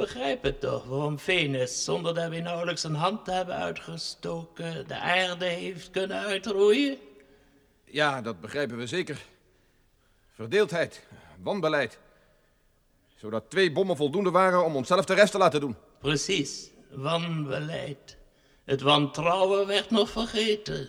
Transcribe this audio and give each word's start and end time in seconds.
Jullie 0.00 0.14
begrijpen 0.14 0.58
toch 0.58 0.84
waarom 0.84 1.18
Venus, 1.18 1.84
zonder 1.84 2.14
dat 2.14 2.30
we 2.30 2.40
nauwelijks 2.40 2.82
een 2.82 2.94
hand 2.94 3.24
te 3.24 3.30
hebben 3.30 3.54
uitgestoken, 3.54 4.88
de 4.88 4.98
aarde 4.98 5.44
heeft 5.44 5.90
kunnen 5.90 6.16
uitroeien? 6.16 6.98
Ja, 7.84 8.22
dat 8.22 8.40
begrijpen 8.40 8.76
we 8.76 8.86
zeker. 8.86 9.22
Verdeeldheid, 10.34 11.06
wanbeleid. 11.42 11.98
Zodat 13.16 13.50
twee 13.50 13.72
bommen 13.72 13.96
voldoende 13.96 14.30
waren 14.30 14.64
om 14.64 14.76
onszelf 14.76 15.04
de 15.04 15.14
rest 15.14 15.32
te 15.32 15.38
laten 15.38 15.60
doen. 15.60 15.76
Precies, 15.98 16.70
wanbeleid. 16.90 18.16
Het 18.64 18.80
wantrouwen 18.80 19.66
werd 19.66 19.90
nog 19.90 20.10
vergeten. 20.10 20.88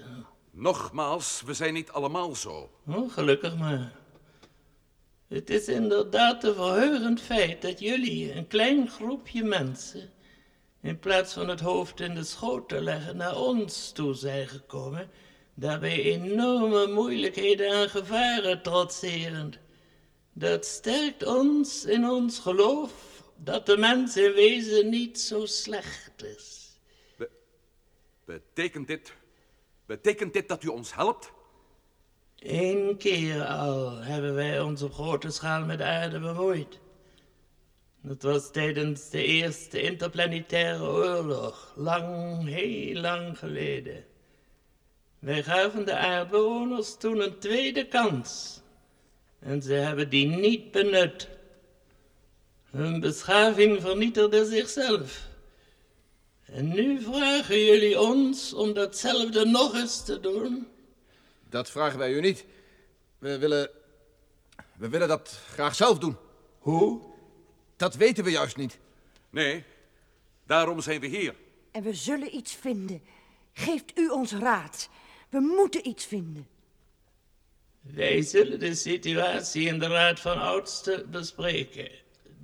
Nogmaals, 0.51 1.41
we 1.45 1.53
zijn 1.53 1.73
niet 1.73 1.91
allemaal 1.91 2.35
zo. 2.35 2.69
Oh, 2.87 3.13
gelukkig 3.13 3.57
maar. 3.57 3.91
Het 5.31 5.49
is 5.49 5.67
inderdaad 5.67 6.43
een 6.43 6.53
verheugend 6.53 7.21
feit 7.21 7.61
dat 7.61 7.79
jullie, 7.79 8.33
een 8.33 8.47
klein 8.47 8.89
groepje 8.89 9.43
mensen, 9.43 10.09
in 10.81 10.99
plaats 10.99 11.33
van 11.33 11.49
het 11.49 11.59
hoofd 11.59 11.99
in 11.99 12.15
de 12.15 12.23
schoot 12.23 12.69
te 12.69 12.81
leggen, 12.81 13.17
naar 13.17 13.37
ons 13.37 13.91
toe 13.91 14.13
zijn 14.13 14.47
gekomen, 14.47 15.09
daarbij 15.53 16.01
enorme 16.01 16.87
moeilijkheden 16.87 17.67
en 17.67 17.89
gevaren 17.89 18.61
trotserend. 18.61 19.59
Dat 20.33 20.65
sterkt 20.65 21.25
ons 21.25 21.85
in 21.85 22.09
ons 22.09 22.39
geloof 22.39 23.23
dat 23.35 23.65
de 23.65 23.77
mens 23.77 24.17
in 24.17 24.33
wezen 24.33 24.89
niet 24.89 25.19
zo 25.19 25.45
slecht 25.45 26.23
is. 26.23 26.77
Betekent 28.25 28.87
dit, 28.87 29.13
betekent 29.85 30.33
dit 30.33 30.47
dat 30.47 30.63
u 30.63 30.67
ons 30.67 30.95
helpt? 30.95 31.31
Eén 32.41 32.97
keer 32.97 33.45
al 33.45 33.97
hebben 33.97 34.33
wij 34.33 34.61
ons 34.61 34.81
op 34.81 34.93
grote 34.93 35.29
schaal 35.29 35.65
met 35.65 35.81
aarde 35.81 36.19
bemoeid. 36.19 36.79
Dat 38.01 38.21
was 38.21 38.51
tijdens 38.51 39.09
de 39.09 39.23
eerste 39.23 39.81
interplanetaire 39.81 40.83
oorlog, 40.83 41.73
lang, 41.75 42.47
heel 42.47 43.01
lang 43.01 43.37
geleden. 43.37 44.05
Wij 45.19 45.43
gaven 45.43 45.85
de 45.85 45.95
aardbewoners 45.95 46.97
toen 46.97 47.19
een 47.19 47.39
tweede 47.39 47.87
kans. 47.87 48.61
En 49.39 49.61
ze 49.61 49.73
hebben 49.73 50.09
die 50.09 50.27
niet 50.27 50.71
benut. 50.71 51.27
Hun 52.69 52.99
beschaving 52.99 53.81
vernietigde 53.81 54.45
zichzelf. 54.45 55.27
En 56.45 56.67
nu 56.67 57.01
vragen 57.01 57.59
jullie 57.65 57.99
ons 57.99 58.53
om 58.53 58.73
datzelfde 58.73 59.45
nog 59.45 59.75
eens 59.75 60.05
te 60.05 60.19
doen? 60.19 60.67
Dat 61.51 61.69
vragen 61.69 61.99
wij 61.99 62.11
u 62.11 62.21
niet. 62.21 62.45
We 63.17 63.37
willen. 63.37 63.69
We 64.77 64.89
willen 64.89 65.07
dat 65.07 65.39
graag 65.53 65.75
zelf 65.75 65.99
doen. 65.99 66.17
Hoe? 66.59 67.01
Dat 67.75 67.95
weten 67.95 68.23
we 68.23 68.31
juist 68.31 68.57
niet. 68.57 68.79
Nee, 69.29 69.63
daarom 70.45 70.81
zijn 70.81 70.99
we 70.99 71.07
hier. 71.07 71.35
En 71.71 71.83
we 71.83 71.93
zullen 71.93 72.35
iets 72.35 72.53
vinden. 72.53 73.01
Geeft 73.53 73.97
u 73.97 74.09
ons 74.09 74.31
raad. 74.31 74.89
We 75.29 75.39
moeten 75.39 75.87
iets 75.87 76.05
vinden. 76.05 76.47
Wij 77.81 78.21
zullen 78.21 78.59
de 78.59 78.75
situatie 78.75 79.67
in 79.67 79.79
de 79.79 79.87
Raad 79.87 80.19
van 80.19 80.41
Oudsten 80.41 81.11
bespreken. 81.11 81.89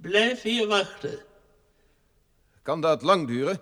Blijf 0.02 0.42
hier 0.42 0.68
wachten. 0.68 1.20
Kan 2.62 2.82
dat 2.82 3.02
lang 3.02 3.28
duren? 3.28 3.60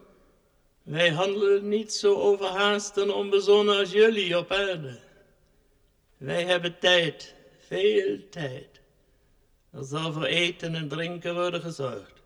Wij 0.83 1.09
handelen 1.09 1.67
niet 1.67 1.93
zo 1.93 2.15
overhaast 2.15 2.97
en 2.97 3.11
onbezonnen 3.11 3.77
als 3.77 3.91
jullie 3.91 4.37
op 4.37 4.51
aarde. 4.51 5.04
Wij 6.25 6.45
hebben 6.45 6.79
tijd, 6.79 7.35
veel 7.67 8.29
tijd. 8.29 8.81
Er 9.71 9.83
zal 9.83 10.13
voor 10.13 10.25
eten 10.25 10.75
en 10.75 10.87
drinken 10.87 11.33
worden 11.33 11.61
gezorgd. 11.61 12.21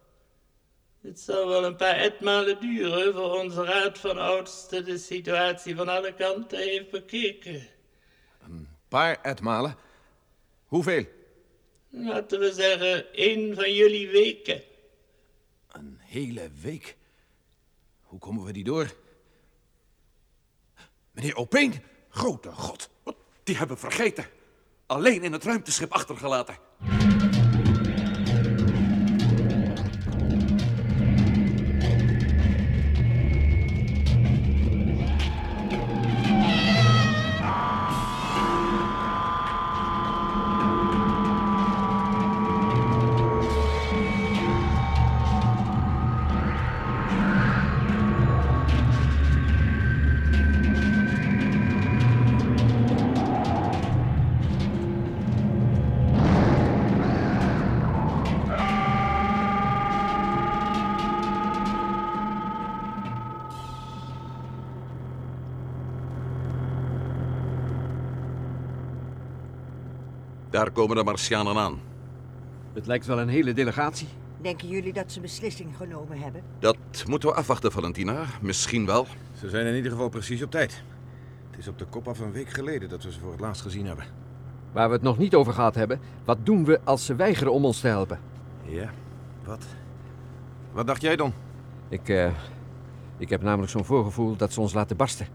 Het 1.02 1.20
zal 1.20 1.48
wel 1.48 1.66
een 1.66 1.76
paar 1.76 1.96
etmalen 1.96 2.60
duren 2.60 3.14
voor 3.14 3.40
onze 3.40 3.64
raad 3.64 3.98
van 3.98 4.18
oudsten 4.18 4.86
de 4.86 4.98
situatie 4.98 5.76
van 5.76 5.88
alle 5.88 6.14
kanten 6.14 6.60
heeft 6.60 6.90
bekeken. 6.90 7.68
Een 8.42 8.68
paar 8.88 9.22
etmalen? 9.22 9.76
Hoeveel? 10.66 11.06
Laten 11.90 12.40
we 12.40 12.54
zeggen, 12.54 13.14
één 13.14 13.56
van 13.56 13.74
jullie 13.74 14.10
weken. 14.10 14.64
Een 15.72 15.98
hele 16.00 16.50
week? 16.62 16.96
Hoe 18.02 18.20
komen 18.20 18.46
we 18.46 18.52
die 18.52 18.64
door? 18.64 18.96
Meneer 21.12 21.36
Opeen, 21.36 21.74
grote 22.10 22.52
god. 22.52 22.90
Die 23.50 23.58
hebben 23.58 23.78
vergeten. 23.78 24.26
Alleen 24.86 25.24
in 25.24 25.34
het 25.34 25.44
ruimteschip 25.44 25.92
achtergelaten. 25.94 26.58
Daar 70.60 70.72
komen 70.72 70.96
de 70.96 71.04
Martianen 71.04 71.58
aan. 71.58 71.80
Het 72.74 72.88
lijkt 72.88 73.06
wel 73.06 73.20
een 73.20 73.28
hele 73.28 73.54
delegatie. 73.54 74.08
Denken 74.42 74.68
jullie 74.68 74.94
dat 74.94 75.12
ze 75.12 75.20
beslissing 75.20 75.78
genomen 75.78 76.20
hebben? 76.20 76.44
Dat 76.60 76.78
moeten 77.08 77.30
we 77.30 77.36
afwachten, 77.36 77.72
Valentina. 77.72 78.26
Misschien 78.42 78.86
wel. 78.86 79.08
Ze 79.40 79.50
zijn 79.50 79.66
in 79.66 79.76
ieder 79.76 79.92
geval 79.92 80.10
precies 80.10 80.44
op 80.44 80.52
tijd. 80.52 80.84
Het 81.50 81.60
is 81.60 81.68
op 81.68 81.78
de 81.78 81.86
kop 81.86 82.08
af 82.08 82.20
een 82.20 82.32
week 82.32 82.50
geleden 82.50 82.90
dat 82.90 83.04
we 83.04 83.12
ze 83.12 83.20
voor 83.20 83.32
het 83.32 83.40
laatst 83.40 83.62
gezien 83.62 83.86
hebben. 83.86 84.06
Waar 84.72 84.88
we 84.88 84.94
het 84.94 85.04
nog 85.04 85.18
niet 85.18 85.36
over 85.36 85.54
gehad 85.54 85.76
hebben, 85.76 86.00
wat 86.26 86.38
doen 86.44 86.66
we 86.66 86.80
als 86.84 87.06
ze 87.06 87.16
weigeren 87.16 87.54
om 87.54 87.66
ons 87.66 87.80
te 87.80 87.88
helpen? 87.88 88.20
Ja, 88.66 88.90
wat? 89.44 89.66
Wat 90.72 90.88
dacht 90.88 91.02
jij 91.02 91.16
dan? 91.16 91.34
Ik, 91.90 92.10
eh, 92.10 92.32
ik 93.18 93.30
heb 93.30 93.42
namelijk 93.42 93.72
zo'n 93.72 93.86
voorgevoel 93.86 94.36
dat 94.36 94.54
ze 94.54 94.62
ons 94.62 94.74
laten 94.74 94.98
barsten. 94.98 95.28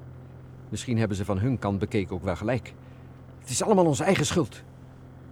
Misschien 0.68 0.98
hebben 0.98 1.16
ze 1.16 1.24
van 1.24 1.38
hun 1.38 1.58
kant 1.58 1.78
bekeken 1.78 2.14
ook 2.14 2.24
wel 2.24 2.36
gelijk. 2.36 2.74
Het 3.40 3.50
is 3.50 3.62
allemaal 3.62 3.86
onze 3.86 4.04
eigen 4.04 4.26
schuld. 4.26 4.62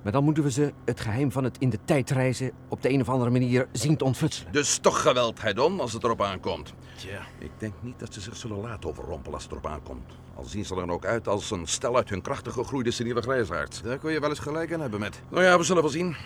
Maar 0.02 0.12
dan 0.12 0.24
moeten 0.24 0.42
we 0.42 0.50
ze 0.50 0.72
het 0.84 1.00
geheim 1.00 1.32
van 1.32 1.44
het 1.44 1.58
in 1.58 1.70
de 1.70 1.78
tijd 1.84 2.10
reizen 2.10 2.52
op 2.68 2.82
de 2.82 2.90
een 2.92 3.00
of 3.00 3.08
andere 3.08 3.30
manier 3.30 3.68
zien 3.72 3.96
te 3.96 4.04
ontfutselen. 4.04 4.52
Dus 4.52 4.78
toch 4.78 5.02
geweld, 5.02 5.42
Hedon, 5.42 5.80
als 5.80 5.92
het 5.92 6.04
erop 6.04 6.22
aankomt. 6.22 6.74
Tja. 6.96 7.20
Ik 7.38 7.50
denk 7.58 7.74
niet 7.80 7.98
dat 7.98 8.14
ze 8.14 8.20
zich 8.20 8.36
zullen 8.36 8.60
laten 8.60 8.88
overrompelen 8.88 9.34
als 9.34 9.42
het 9.42 9.52
erop 9.52 9.66
aankomt. 9.66 10.12
Al 10.34 10.44
zien 10.44 10.64
ze 10.64 10.74
er 10.74 10.80
dan 10.80 10.90
ook 10.90 11.04
uit 11.04 11.28
als 11.28 11.50
een 11.50 11.66
stel 11.66 11.96
uit 11.96 12.08
hun 12.08 12.22
krachtig 12.22 12.52
gegroeide 12.52 12.90
seniele 12.90 13.22
grijsaards. 13.22 13.82
Daar 13.82 13.98
kun 13.98 14.12
je 14.12 14.20
wel 14.20 14.28
eens 14.28 14.38
gelijk 14.38 14.72
aan 14.72 14.80
hebben 14.80 15.00
met. 15.00 15.22
Nou 15.28 15.44
ja, 15.44 15.58
we 15.58 15.64
zullen 15.64 15.82
wel 15.82 15.90
zien. 15.90 16.16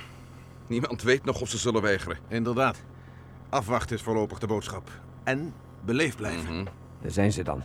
Niemand 0.67 1.03
weet 1.03 1.25
nog 1.25 1.41
of 1.41 1.49
ze 1.49 1.59
zullen 1.59 1.83
weigeren. 1.83 2.19
Inderdaad. 2.29 2.83
Afwachten 3.49 3.97
is 3.97 4.03
voorlopig 4.03 4.39
de 4.39 4.47
boodschap. 4.47 4.91
En 5.25 5.55
beleefd 5.85 6.17
blijven. 6.17 6.55
Mhm. 6.55 6.65
Daar 7.03 7.11
zijn 7.11 7.33
ze 7.33 7.43
dan. 7.43 7.63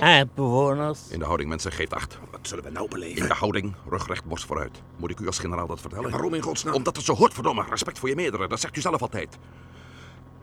Aardbewoners, 0.00 1.08
In 1.08 1.18
de 1.18 1.24
houding, 1.24 1.48
mensen, 1.48 1.72
geeft 1.72 1.94
acht. 1.94 2.18
Wat 2.30 2.40
zullen 2.42 2.64
we 2.64 2.70
nou 2.70 2.88
beleven? 2.88 3.22
In 3.22 3.28
de 3.28 3.34
houding, 3.34 3.74
rugrecht, 3.88 4.24
borst 4.24 4.44
vooruit. 4.44 4.82
Moet 4.96 5.10
ik 5.10 5.20
u 5.20 5.26
als 5.26 5.38
generaal 5.38 5.66
dat 5.66 5.80
vertellen? 5.80 6.10
waarom 6.10 6.34
in 6.34 6.42
godsnaam? 6.42 6.74
Omdat 6.74 6.96
het 6.96 7.04
zo 7.04 7.14
hoort, 7.14 7.34
verdomme. 7.34 7.64
Respect 7.70 7.98
voor 7.98 8.08
je 8.08 8.14
meerdere, 8.14 8.48
dat 8.48 8.60
zegt 8.60 8.76
u 8.76 8.80
zelf 8.80 9.02
altijd. 9.02 9.38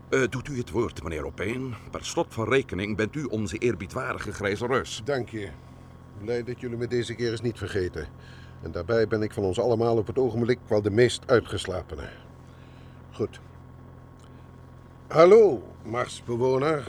Eh, 0.08 0.20
doet 0.30 0.48
u 0.48 0.58
het 0.58 0.70
woord, 0.70 1.02
meneer 1.02 1.24
Opeen. 1.26 1.74
Per 1.90 2.04
slot 2.04 2.26
van 2.28 2.48
rekening 2.48 2.96
bent 2.96 3.14
u 3.14 3.24
onze 3.24 3.58
eerbiedwaardige 3.58 4.32
grijze 4.32 4.66
reus. 4.66 5.00
Dank 5.04 5.28
je. 5.28 5.48
Blij 6.22 6.42
dat 6.44 6.60
jullie 6.60 6.76
me 6.76 6.86
deze 6.86 7.14
keer 7.14 7.30
eens 7.30 7.40
niet 7.40 7.58
vergeten. 7.58 8.06
En 8.62 8.70
daarbij 8.72 9.08
ben 9.08 9.22
ik 9.22 9.32
van 9.32 9.42
ons 9.42 9.60
allemaal 9.60 9.96
op 9.96 10.06
het 10.06 10.18
ogenblik 10.18 10.58
wel 10.66 10.82
de 10.82 10.90
meest 10.90 11.22
uitgeslapene. 11.26 12.08
Goed. 13.12 13.40
Hallo, 15.08 15.62
Marsbewoner. 15.84 16.86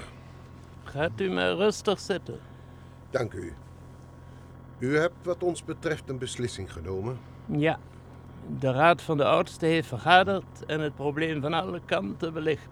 gaat 0.83 1.19
u 1.21 1.29
maar 1.31 1.53
rustig 1.55 1.99
zitten. 1.99 2.39
Dank 3.09 3.33
u. 3.33 3.53
U 4.79 4.97
hebt 4.97 5.15
wat 5.23 5.43
ons 5.43 5.63
betreft 5.63 6.09
een 6.09 6.17
beslissing 6.17 6.73
genomen. 6.73 7.17
Ja, 7.45 7.79
de 8.59 8.71
Raad 8.71 9.01
van 9.01 9.17
de 9.17 9.25
Oudsten 9.25 9.67
heeft 9.67 9.87
vergaderd 9.87 10.65
en 10.65 10.79
het 10.79 10.95
probleem 10.95 11.41
van 11.41 11.53
alle 11.53 11.81
kanten 11.85 12.33
belicht. 12.33 12.67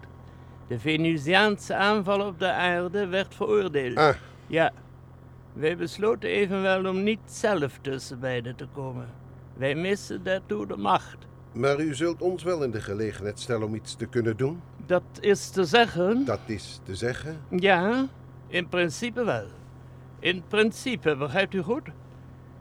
De 0.66 0.78
Venusiaanse 0.78 1.74
aanval 1.74 2.26
op 2.26 2.38
de 2.38 2.52
aarde 2.52 3.06
werd 3.06 3.34
veroordeeld. 3.34 3.96
Ah, 3.96 4.14
Ja, 4.46 4.72
wij 5.52 5.76
besloten 5.76 6.30
evenwel 6.30 6.86
om 6.86 7.02
niet 7.02 7.20
zelf 7.24 7.78
tussen 7.80 8.20
beiden 8.20 8.56
te 8.56 8.66
komen. 8.72 9.08
Wij 9.54 9.74
missen 9.74 10.22
daartoe 10.22 10.66
de 10.66 10.76
macht. 10.76 11.16
Maar 11.52 11.80
u 11.80 11.94
zult 11.94 12.22
ons 12.22 12.42
wel 12.42 12.62
in 12.62 12.70
de 12.70 12.80
gelegenheid 12.80 13.40
stellen 13.40 13.66
om 13.66 13.74
iets 13.74 13.94
te 13.94 14.06
kunnen 14.06 14.36
doen? 14.36 14.60
Dat 14.86 15.02
is 15.20 15.48
te 15.50 15.64
zeggen. 15.64 16.24
Dat 16.24 16.40
is 16.46 16.80
te 16.84 16.94
zeggen. 16.94 17.40
Ja, 17.50 18.06
in 18.46 18.68
principe 18.68 19.24
wel. 19.24 19.46
In 20.18 20.42
principe, 20.48 21.16
begrijpt 21.16 21.54
u 21.54 21.62
goed? 21.62 21.88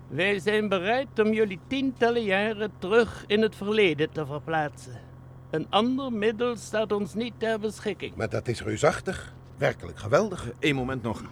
Wij 0.07 0.39
zijn 0.39 0.69
bereid 0.69 1.19
om 1.19 1.33
jullie 1.33 1.59
tientallen 1.67 2.23
jaren 2.23 2.71
terug 2.79 3.23
in 3.27 3.41
het 3.41 3.55
verleden 3.55 4.11
te 4.11 4.25
verplaatsen. 4.25 5.01
Een 5.49 5.67
ander 5.69 6.13
middel 6.13 6.55
staat 6.55 6.91
ons 6.91 7.13
niet 7.13 7.33
ter 7.37 7.59
beschikking. 7.59 8.15
Maar 8.15 8.29
dat 8.29 8.47
is 8.47 8.61
reusachtig. 8.61 9.33
Werkelijk 9.57 9.99
geweldig. 9.99 10.51
Eén 10.59 10.75
moment 10.75 11.03
nog. 11.03 11.23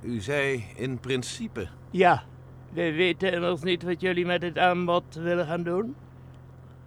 U 0.00 0.20
zei 0.20 0.64
in 0.76 0.98
principe. 0.98 1.68
Ja, 1.90 2.22
wij 2.70 2.92
weten 2.92 3.32
immers 3.32 3.62
niet 3.62 3.82
wat 3.82 4.00
jullie 4.00 4.26
met 4.26 4.40
dit 4.40 4.58
aanbod 4.58 5.14
willen 5.14 5.46
gaan 5.46 5.62
doen. 5.62 5.94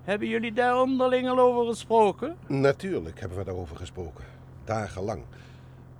Hebben 0.04 0.28
jullie 0.28 0.54
daar 0.54 0.82
onderling 0.82 1.30
al 1.30 1.40
over 1.40 1.66
gesproken? 1.66 2.36
Natuurlijk 2.48 3.20
hebben 3.20 3.38
we 3.38 3.44
daarover 3.44 3.76
gesproken. 3.76 4.24
Dagenlang. 4.64 5.22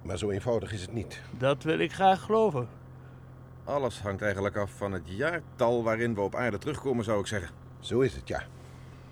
Maar 0.06 0.18
zo 0.18 0.30
eenvoudig 0.30 0.74
is 0.74 0.82
het 0.82 0.94
niet. 0.94 1.22
Dat 1.38 1.64
wil 1.64 1.80
ik 1.80 1.94
graag 1.94 2.22
geloven. 2.22 2.68
Alles 3.64 4.02
hangt 4.02 4.22
eigenlijk 4.22 4.58
af 4.58 4.72
van 4.72 4.92
het 4.92 5.04
jaartal 5.06 5.84
waarin 5.84 6.14
we 6.16 6.22
op 6.22 6.36
aarde 6.36 6.58
terugkomen, 6.58 7.04
zou 7.04 7.20
ik 7.20 7.28
zeggen. 7.28 7.50
Zo 7.80 8.00
is 8.00 8.16
het, 8.16 8.28
ja. 8.28 8.44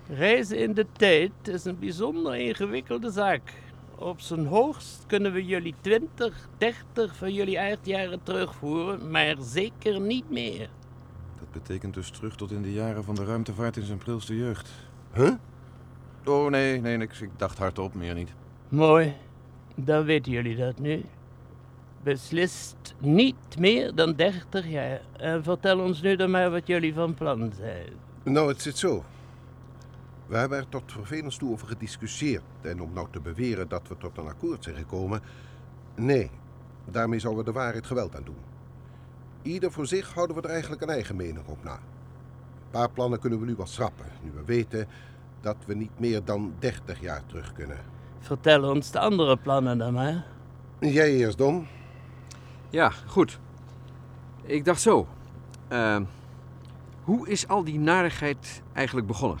Reizen 0.08 0.58
in 0.58 0.74
de 0.74 0.86
tijd 0.92 1.30
is 1.42 1.64
een 1.64 1.78
bijzonder 1.78 2.34
ingewikkelde 2.36 3.10
zaak. 3.10 3.52
Op 3.94 4.20
zijn 4.20 4.46
hoogst 4.46 5.04
kunnen 5.06 5.32
we 5.32 5.44
jullie 5.44 5.74
20, 5.80 6.48
30 6.58 7.16
van 7.16 7.32
jullie 7.32 7.60
aardjaren 7.60 8.22
terugvoeren, 8.22 9.10
maar 9.10 9.36
zeker 9.40 10.00
niet 10.00 10.30
meer. 10.30 10.68
Dat 11.38 11.50
betekent 11.50 11.94
dus 11.94 12.10
terug 12.10 12.36
tot 12.36 12.50
in 12.50 12.62
de 12.62 12.72
jaren 12.72 13.04
van 13.04 13.14
de 13.14 13.24
ruimtevaart 13.24 13.76
in 13.76 13.84
zijn 13.84 13.98
prilste 13.98 14.36
jeugd. 14.36 14.70
Huh? 15.14 15.32
Oh, 16.24 16.50
nee, 16.50 16.80
nee, 16.80 16.96
niks. 16.96 17.20
Ik 17.20 17.30
dacht 17.36 17.58
hardop, 17.58 17.94
meer 17.94 18.14
niet. 18.14 18.32
Mooi, 18.68 19.14
dan 19.74 20.04
weten 20.04 20.32
jullie 20.32 20.56
dat 20.56 20.78
nu. 20.78 21.02
Beslist 22.02 22.94
niet 22.98 23.58
meer 23.58 23.94
dan 23.94 24.14
30 24.14 24.66
jaar. 24.68 25.00
En 25.16 25.42
vertel 25.42 25.80
ons 25.80 26.02
nu 26.02 26.16
dan 26.16 26.30
maar 26.30 26.50
wat 26.50 26.66
jullie 26.66 26.94
van 26.94 27.14
plan 27.14 27.52
zijn. 27.56 27.92
Nou, 28.22 28.48
het 28.48 28.62
zit 28.62 28.78
zo. 28.78 29.04
We 30.26 30.36
hebben 30.36 30.58
er 30.58 30.68
tot 30.68 30.92
vervelens 30.92 31.36
toe 31.36 31.52
over 31.52 31.66
gediscussieerd. 31.66 32.42
En 32.60 32.80
om 32.80 32.92
nou 32.92 33.06
te 33.10 33.20
beweren 33.20 33.68
dat 33.68 33.88
we 33.88 33.96
tot 33.96 34.18
een 34.18 34.26
akkoord 34.26 34.64
zijn 34.64 34.76
gekomen... 34.76 35.20
Nee, 35.96 36.30
daarmee 36.84 37.18
zouden 37.18 37.44
we 37.44 37.50
de 37.50 37.58
waarheid 37.58 37.86
geweld 37.86 38.16
aan 38.16 38.24
doen. 38.24 38.36
Ieder 39.42 39.72
voor 39.72 39.86
zich 39.86 40.14
houden 40.14 40.36
we 40.36 40.42
er 40.42 40.50
eigenlijk 40.50 40.82
een 40.82 40.88
eigen 40.88 41.16
mening 41.16 41.46
op 41.46 41.64
na. 41.64 41.72
Een 41.72 42.70
paar 42.70 42.90
plannen 42.90 43.18
kunnen 43.20 43.40
we 43.40 43.46
nu 43.46 43.54
wel 43.56 43.66
schrappen. 43.66 44.06
Nu 44.22 44.30
we 44.30 44.44
weten 44.44 44.86
dat 45.40 45.56
we 45.66 45.74
niet 45.74 45.98
meer 45.98 46.24
dan 46.24 46.54
30 46.58 47.00
jaar 47.00 47.26
terug 47.26 47.52
kunnen. 47.52 47.78
Vertel 48.24 48.62
ons 48.70 48.90
de 48.90 48.98
andere 48.98 49.36
plannen 49.36 49.78
dan 49.78 49.92
maar. 49.92 50.24
Jij 50.80 51.12
eerst, 51.14 51.38
Dom. 51.38 51.66
Ja, 52.70 52.90
goed. 53.06 53.38
Ik 54.42 54.64
dacht 54.64 54.80
zo. 54.80 55.06
eh, 55.68 55.96
hoe 57.02 57.28
is 57.28 57.48
al 57.48 57.64
die 57.64 57.78
narigheid 57.78 58.62
eigenlijk 58.72 59.06
begonnen? 59.06 59.38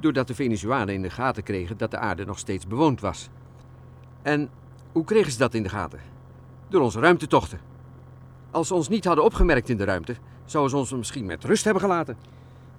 Doordat 0.00 0.26
de 0.26 0.34
Venezuanen 0.34 0.94
in 0.94 1.02
de 1.02 1.10
gaten 1.10 1.42
kregen 1.42 1.76
dat 1.76 1.90
de 1.90 1.98
aarde 1.98 2.24
nog 2.24 2.38
steeds 2.38 2.66
bewoond 2.66 3.00
was. 3.00 3.28
En 4.22 4.48
hoe 4.92 5.04
kregen 5.04 5.32
ze 5.32 5.38
dat 5.38 5.54
in 5.54 5.62
de 5.62 5.68
gaten? 5.68 6.00
Door 6.68 6.80
onze 6.80 7.00
ruimtetochten. 7.00 7.60
Als 8.50 8.68
ze 8.68 8.74
ons 8.74 8.88
niet 8.88 9.04
hadden 9.04 9.24
opgemerkt 9.24 9.68
in 9.68 9.76
de 9.76 9.84
ruimte, 9.84 10.14
zouden 10.44 10.70
ze 10.72 10.76
ons 10.78 10.92
misschien 10.92 11.26
met 11.26 11.44
rust 11.44 11.64
hebben 11.64 11.82
gelaten. 11.82 12.16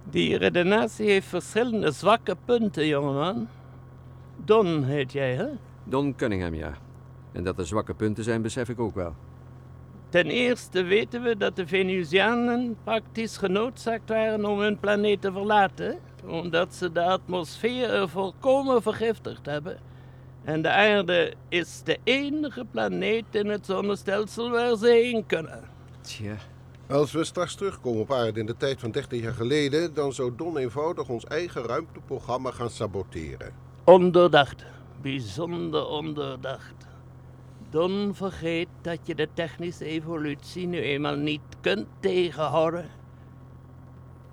Die 0.04 0.38
redenatie 0.38 1.10
heeft 1.10 1.28
verschillende 1.28 1.92
zwakke 1.92 2.38
punten, 2.46 2.88
jongeman. 2.88 3.48
Don 4.46 4.84
heet 4.84 5.12
jij, 5.12 5.36
hè? 5.36 5.48
Don 5.84 6.16
Cunningham, 6.16 6.54
ja. 6.54 6.74
En 7.32 7.44
dat 7.44 7.60
er 7.60 7.68
zwakke 7.68 7.94
punten 7.94 8.24
zijn, 8.24 8.42
besef 8.42 8.70
ik 8.70 8.80
ook 8.80 8.96
wel. 8.96 9.16
Ten 10.10 10.26
eerste 10.26 10.84
weten 10.84 11.24
we 11.24 11.38
dat 11.38 11.56
de 11.56 11.68
Venusianen 11.68 12.78
praktisch 12.84 13.38
genoodzaakt 13.38 14.10
waren 14.10 14.46
om 14.46 14.60
hun 14.60 14.80
planeet 14.80 15.22
te 15.22 15.32
verlaten, 15.32 16.00
omdat 16.26 16.76
ze 16.76 16.92
de 16.92 17.04
atmosfeer 17.04 17.90
er 17.90 18.10
volkomen 18.10 18.82
vergiftigd 18.82 19.46
hebben. 19.46 19.80
En 20.44 20.62
de 20.62 20.70
aarde 20.70 21.34
is 21.50 21.82
de 21.84 21.98
enige 22.04 22.66
planeet 22.72 23.26
in 23.32 23.48
het 23.48 23.66
zonnestelsel 23.66 24.50
waar 24.50 24.76
ze 24.78 24.88
heen 24.88 25.26
kunnen. 25.26 25.64
Tja, 26.02 26.36
Als 26.88 27.12
we 27.12 27.24
straks 27.24 27.56
terugkomen 27.56 28.02
op 28.02 28.12
aarde 28.12 28.40
in 28.40 28.46
de 28.46 28.58
tijd 28.58 28.80
van 28.80 28.92
30 28.92 29.22
jaar 29.22 29.34
geleden... 29.34 29.94
dan 29.94 30.14
zou 30.14 30.36
Don 30.36 30.58
eenvoudig 30.58 31.10
ons 31.10 31.26
eigen 31.26 31.64
ruimteprogramma 31.64 32.51
gaan 32.51 32.70
saboteren. 32.70 33.54
Ondoordacht, 33.84 34.66
bijzonder 35.02 35.88
ondoordacht. 35.88 36.88
Don 37.70 38.12
vergeet 38.14 38.68
dat 38.82 39.00
je 39.04 39.16
de 39.16 39.28
technische 39.34 39.86
evolutie 39.86 40.68
nu 40.68 40.80
eenmaal 40.80 41.16
niet 41.16 41.42
kunt 41.62 41.88
tegenhouden. 42.00 42.90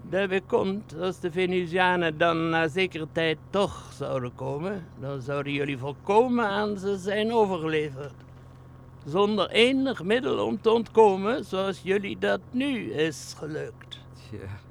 Daarbij 0.02 0.40
komt, 0.46 0.94
als 1.00 1.20
de 1.20 1.30
Venusianen 1.30 2.18
dan 2.18 2.48
na 2.48 2.68
zekere 2.68 3.06
tijd 3.12 3.38
toch 3.50 3.90
zouden 3.92 4.34
komen, 4.34 4.86
dan 5.00 5.20
zouden 5.20 5.52
jullie 5.52 5.78
volkomen 5.78 6.46
aan 6.46 6.78
ze 6.78 6.96
zijn 6.96 7.32
overgeleverd. 7.32 8.14
Zonder 9.06 9.50
enig 9.50 10.02
middel 10.02 10.46
om 10.46 10.60
te 10.60 10.70
ontkomen, 10.70 11.44
zoals 11.44 11.80
jullie 11.82 12.18
dat 12.18 12.40
nu 12.50 12.92
is 12.92 13.34
gelukt. 13.38 13.98
tja. 14.28 14.66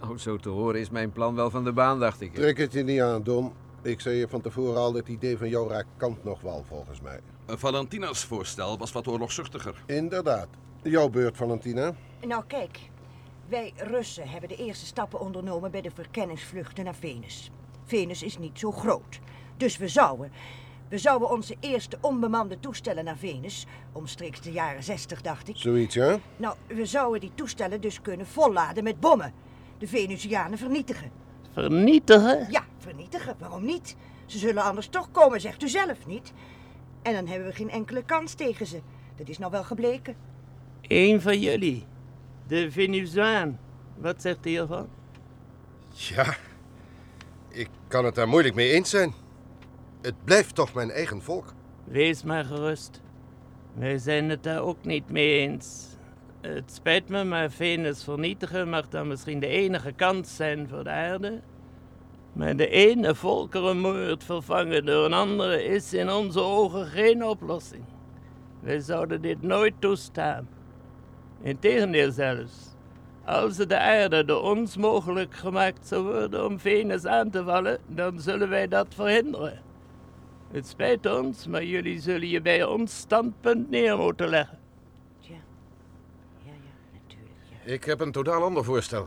Nou, 0.00 0.18
zo 0.18 0.36
te 0.36 0.48
horen 0.48 0.80
is 0.80 0.90
mijn 0.90 1.12
plan 1.12 1.34
wel 1.34 1.50
van 1.50 1.64
de 1.64 1.72
baan, 1.72 2.00
dacht 2.00 2.20
ik. 2.20 2.34
Trek 2.34 2.58
het 2.58 2.72
je 2.72 2.82
niet 2.82 3.00
aan, 3.00 3.22
Don. 3.22 3.52
Ik 3.82 4.00
zei 4.00 4.16
je 4.16 4.28
van 4.28 4.40
tevoren 4.40 4.80
al, 4.80 4.94
het 4.94 5.08
idee 5.08 5.38
van 5.38 5.48
jou 5.48 5.68
raakt 5.68 5.88
kant 5.96 6.24
nog 6.24 6.40
wel, 6.40 6.64
volgens 6.68 7.00
mij. 7.00 7.20
Valentina's 7.46 8.24
voorstel 8.24 8.78
was 8.78 8.92
wat 8.92 9.06
oorlogzuchtiger. 9.06 9.82
Inderdaad. 9.86 10.48
Jouw 10.82 11.08
beurt, 11.08 11.36
Valentina. 11.36 11.94
Nou, 12.26 12.44
kijk. 12.46 12.78
Wij 13.48 13.72
Russen 13.76 14.28
hebben 14.28 14.48
de 14.48 14.56
eerste 14.56 14.86
stappen 14.86 15.20
ondernomen 15.20 15.70
bij 15.70 15.80
de 15.80 15.90
verkenningsvluchten 15.94 16.84
naar 16.84 16.94
Venus. 16.94 17.50
Venus 17.84 18.22
is 18.22 18.38
niet 18.38 18.58
zo 18.58 18.72
groot. 18.72 19.18
Dus 19.56 19.76
we 19.76 19.88
zouden... 19.88 20.32
We 20.88 20.98
zouden 20.98 21.30
onze 21.30 21.56
eerste 21.60 21.98
onbemande 22.00 22.60
toestellen 22.60 23.04
naar 23.04 23.16
Venus, 23.16 23.66
omstreeks 23.92 24.40
de 24.40 24.52
jaren 24.52 24.82
60 24.82 25.20
dacht 25.20 25.48
ik. 25.48 25.56
Zoiets, 25.56 25.94
ja? 25.94 26.18
Nou, 26.36 26.56
we 26.66 26.86
zouden 26.86 27.20
die 27.20 27.30
toestellen 27.34 27.80
dus 27.80 28.02
kunnen 28.02 28.26
volladen 28.26 28.84
met 28.84 29.00
bommen. 29.00 29.32
De 29.78 29.86
Venusianen 29.86 30.58
vernietigen. 30.58 31.10
Vernietigen? 31.52 32.46
Ja, 32.50 32.64
vernietigen, 32.80 33.34
waarom 33.38 33.64
niet? 33.64 33.96
Ze 34.26 34.38
zullen 34.38 34.62
anders 34.62 34.88
toch 34.88 35.10
komen, 35.10 35.40
zegt 35.40 35.62
u 35.62 35.68
zelf 35.68 36.06
niet. 36.06 36.32
En 37.02 37.12
dan 37.12 37.26
hebben 37.26 37.48
we 37.48 37.54
geen 37.54 37.70
enkele 37.70 38.04
kans 38.04 38.34
tegen 38.34 38.66
ze. 38.66 38.80
Dat 39.16 39.28
is 39.28 39.38
nou 39.38 39.50
wel 39.50 39.64
gebleken. 39.64 40.16
Eén 40.80 41.20
van 41.20 41.40
jullie, 41.40 41.84
de 42.46 42.70
Venusiaan. 42.70 43.58
Wat 43.96 44.22
zegt 44.22 44.38
hij 44.42 44.52
hiervan? 44.52 44.88
Ja, 45.88 46.36
ik 47.48 47.68
kan 47.88 48.04
het 48.04 48.14
daar 48.14 48.28
moeilijk 48.28 48.54
mee 48.54 48.70
eens 48.70 48.90
zijn. 48.90 49.14
Het 50.02 50.24
blijft 50.24 50.54
toch 50.54 50.74
mijn 50.74 50.90
eigen 50.90 51.22
volk. 51.22 51.54
Wees 51.84 52.22
maar 52.22 52.44
gerust. 52.44 53.00
Wij 53.74 53.98
zijn 53.98 54.28
het 54.28 54.42
daar 54.42 54.60
ook 54.60 54.84
niet 54.84 55.10
mee 55.10 55.38
eens. 55.38 55.86
Het 56.40 56.72
spijt 56.72 57.08
me, 57.08 57.24
maar 57.24 57.50
Venus 57.50 58.04
vernietigen 58.04 58.68
mag 58.68 58.88
dan 58.88 59.08
misschien 59.08 59.40
de 59.40 59.46
enige 59.46 59.92
kans 59.92 60.36
zijn 60.36 60.68
voor 60.68 60.84
de 60.84 60.90
aarde. 60.90 61.40
Maar 62.32 62.56
de 62.56 62.68
ene 62.68 63.14
volkerenmoord 63.14 64.24
vervangen 64.24 64.84
door 64.84 65.04
een 65.04 65.12
andere 65.12 65.64
is 65.64 65.92
in 65.92 66.10
onze 66.10 66.40
ogen 66.40 66.86
geen 66.86 67.24
oplossing. 67.24 67.84
Wij 68.60 68.80
zouden 68.80 69.22
dit 69.22 69.42
nooit 69.42 69.74
toestaan. 69.78 70.48
Integendeel 71.42 72.12
zelfs. 72.12 72.52
Als 73.24 73.56
de 73.56 73.78
aarde 73.78 74.24
door 74.24 74.42
ons 74.42 74.76
mogelijk 74.76 75.34
gemaakt 75.34 75.86
zou 75.86 76.02
worden 76.02 76.44
om 76.44 76.58
Venus 76.58 77.06
aan 77.06 77.30
te 77.30 77.44
vallen, 77.44 77.78
dan 77.86 78.20
zullen 78.20 78.48
wij 78.48 78.68
dat 78.68 78.86
verhinderen. 78.94 79.62
Het 80.50 80.66
spijt 80.66 81.06
ons, 81.06 81.46
maar 81.46 81.64
jullie 81.64 82.00
zullen 82.00 82.28
je 82.28 82.40
bij 82.40 82.64
ons 82.64 82.96
standpunt 82.96 83.70
neer 83.70 83.96
moeten 83.98 84.28
leggen. 84.28 84.58
Tja. 85.20 85.34
Ja, 86.44 86.52
ja, 86.52 86.52
natuurlijk. 86.92 87.64
Ja. 87.64 87.72
Ik 87.72 87.84
heb 87.84 88.00
een 88.00 88.12
totaal 88.12 88.42
ander 88.42 88.64
voorstel. 88.64 89.06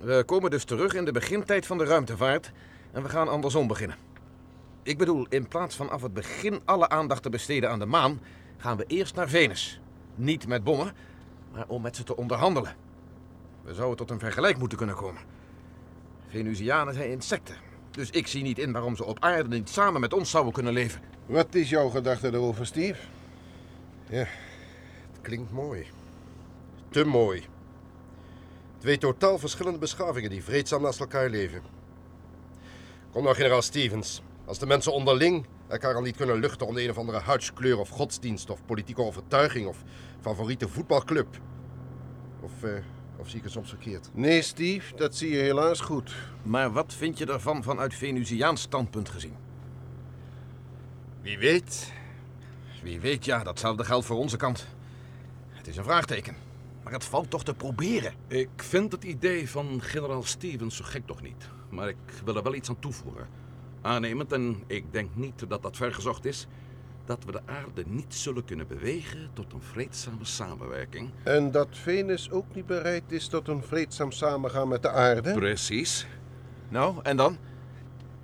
We 0.00 0.22
komen 0.26 0.50
dus 0.50 0.64
terug 0.64 0.94
in 0.94 1.04
de 1.04 1.12
begintijd 1.12 1.66
van 1.66 1.78
de 1.78 1.84
ruimtevaart 1.84 2.52
en 2.92 3.02
we 3.02 3.08
gaan 3.08 3.28
andersom 3.28 3.66
beginnen. 3.66 3.96
Ik 4.82 4.98
bedoel, 4.98 5.26
in 5.28 5.48
plaats 5.48 5.76
van 5.76 5.90
af 5.90 6.02
het 6.02 6.14
begin 6.14 6.60
alle 6.64 6.88
aandacht 6.88 7.22
te 7.22 7.30
besteden 7.30 7.70
aan 7.70 7.78
de 7.78 7.86
maan, 7.86 8.20
gaan 8.56 8.76
we 8.76 8.84
eerst 8.86 9.14
naar 9.14 9.28
Venus. 9.28 9.80
Niet 10.14 10.46
met 10.46 10.64
bommen, 10.64 10.94
maar 11.52 11.64
om 11.68 11.82
met 11.82 11.96
ze 11.96 12.02
te 12.02 12.16
onderhandelen. 12.16 12.76
We 13.62 13.74
zouden 13.74 13.96
tot 13.96 14.10
een 14.10 14.18
vergelijk 14.18 14.58
moeten 14.58 14.78
kunnen 14.78 14.96
komen. 14.96 15.22
Venusianen 16.28 16.94
zijn 16.94 17.10
insecten, 17.10 17.56
dus 17.90 18.10
ik 18.10 18.26
zie 18.26 18.42
niet 18.42 18.58
in 18.58 18.72
waarom 18.72 18.96
ze 18.96 19.04
op 19.04 19.20
aarde 19.20 19.48
niet 19.48 19.68
samen 19.68 20.00
met 20.00 20.12
ons 20.12 20.30
zouden 20.30 20.52
kunnen 20.52 20.72
leven. 20.72 21.00
Wat 21.26 21.54
is 21.54 21.68
jouw 21.70 21.88
gedachte 21.88 22.32
erover, 22.32 22.66
Steve? 22.66 23.00
Het 24.06 24.28
klinkt 25.20 25.52
mooi. 25.52 25.86
Te 26.88 27.04
mooi. 27.04 27.44
Twee 28.80 28.98
totaal 28.98 29.38
verschillende 29.38 29.78
beschavingen 29.78 30.30
die 30.30 30.44
vreedzaam 30.44 30.82
naast 30.82 31.00
elkaar 31.00 31.28
leven. 31.28 31.62
Kom 33.12 33.22
nou, 33.22 33.34
generaal 33.34 33.62
Stevens. 33.62 34.22
Als 34.44 34.58
de 34.58 34.66
mensen 34.66 34.92
onderling 34.92 35.46
elkaar 35.68 35.94
al 35.94 36.02
niet 36.02 36.16
kunnen 36.16 36.40
luchten 36.40 36.66
om 36.66 36.74
de 36.74 36.82
een 36.82 36.90
of 36.90 36.98
andere 36.98 37.18
huidskleur 37.18 37.78
of 37.78 37.88
godsdienst 37.88 38.50
of 38.50 38.64
politieke 38.66 39.02
overtuiging 39.02 39.66
of 39.66 39.76
favoriete 40.20 40.68
voetbalclub. 40.68 41.40
Of, 42.40 42.62
eh, 42.62 42.70
of 43.16 43.28
zie 43.28 43.36
ik 43.36 43.42
het 43.42 43.52
soms 43.52 43.68
verkeerd? 43.68 44.10
Nee, 44.12 44.42
Steve, 44.42 44.96
dat 44.96 45.16
zie 45.16 45.30
je 45.30 45.38
helaas 45.38 45.80
goed. 45.80 46.14
Maar 46.42 46.72
wat 46.72 46.94
vind 46.94 47.18
je 47.18 47.26
ervan 47.26 47.62
vanuit 47.62 47.94
Venusiaans 47.94 48.60
standpunt 48.60 49.08
gezien? 49.08 49.36
Wie 51.22 51.38
weet. 51.38 51.92
Wie 52.82 53.00
weet, 53.00 53.24
ja, 53.24 53.42
datzelfde 53.42 53.84
geldt 53.84 54.06
voor 54.06 54.16
onze 54.16 54.36
kant. 54.36 54.66
Het 55.48 55.66
is 55.66 55.76
een 55.76 55.84
vraagteken. 55.84 56.49
Maar 56.90 56.98
het 56.98 57.08
valt 57.08 57.30
toch 57.30 57.44
te 57.44 57.54
proberen. 57.54 58.12
Ik 58.26 58.48
vind 58.56 58.92
het 58.92 59.04
idee 59.04 59.50
van 59.50 59.82
generaal 59.82 60.22
Stevens 60.22 60.76
zo 60.76 60.84
gek 60.84 61.06
toch 61.06 61.22
niet. 61.22 61.48
Maar 61.68 61.88
ik 61.88 61.96
wil 62.24 62.36
er 62.36 62.42
wel 62.42 62.54
iets 62.54 62.68
aan 62.68 62.78
toevoegen. 62.78 63.26
Aannemend, 63.80 64.32
en 64.32 64.62
ik 64.66 64.84
denk 64.92 65.10
niet 65.14 65.48
dat 65.48 65.62
dat 65.62 65.76
vergezocht 65.76 66.24
is... 66.24 66.46
dat 67.04 67.24
we 67.24 67.32
de 67.32 67.40
aarde 67.46 67.84
niet 67.86 68.14
zullen 68.14 68.44
kunnen 68.44 68.66
bewegen 68.66 69.30
tot 69.32 69.52
een 69.52 69.62
vreedzame 69.62 70.24
samenwerking. 70.24 71.10
En 71.22 71.50
dat 71.50 71.68
Venus 71.70 72.30
ook 72.30 72.54
niet 72.54 72.66
bereid 72.66 73.12
is 73.12 73.28
tot 73.28 73.48
een 73.48 73.62
vreedzaam 73.62 74.12
samengaan 74.12 74.68
met 74.68 74.82
de 74.82 74.90
aarde? 74.90 75.32
Precies. 75.32 76.06
Nou, 76.68 76.98
en 77.02 77.16
dan? 77.16 77.38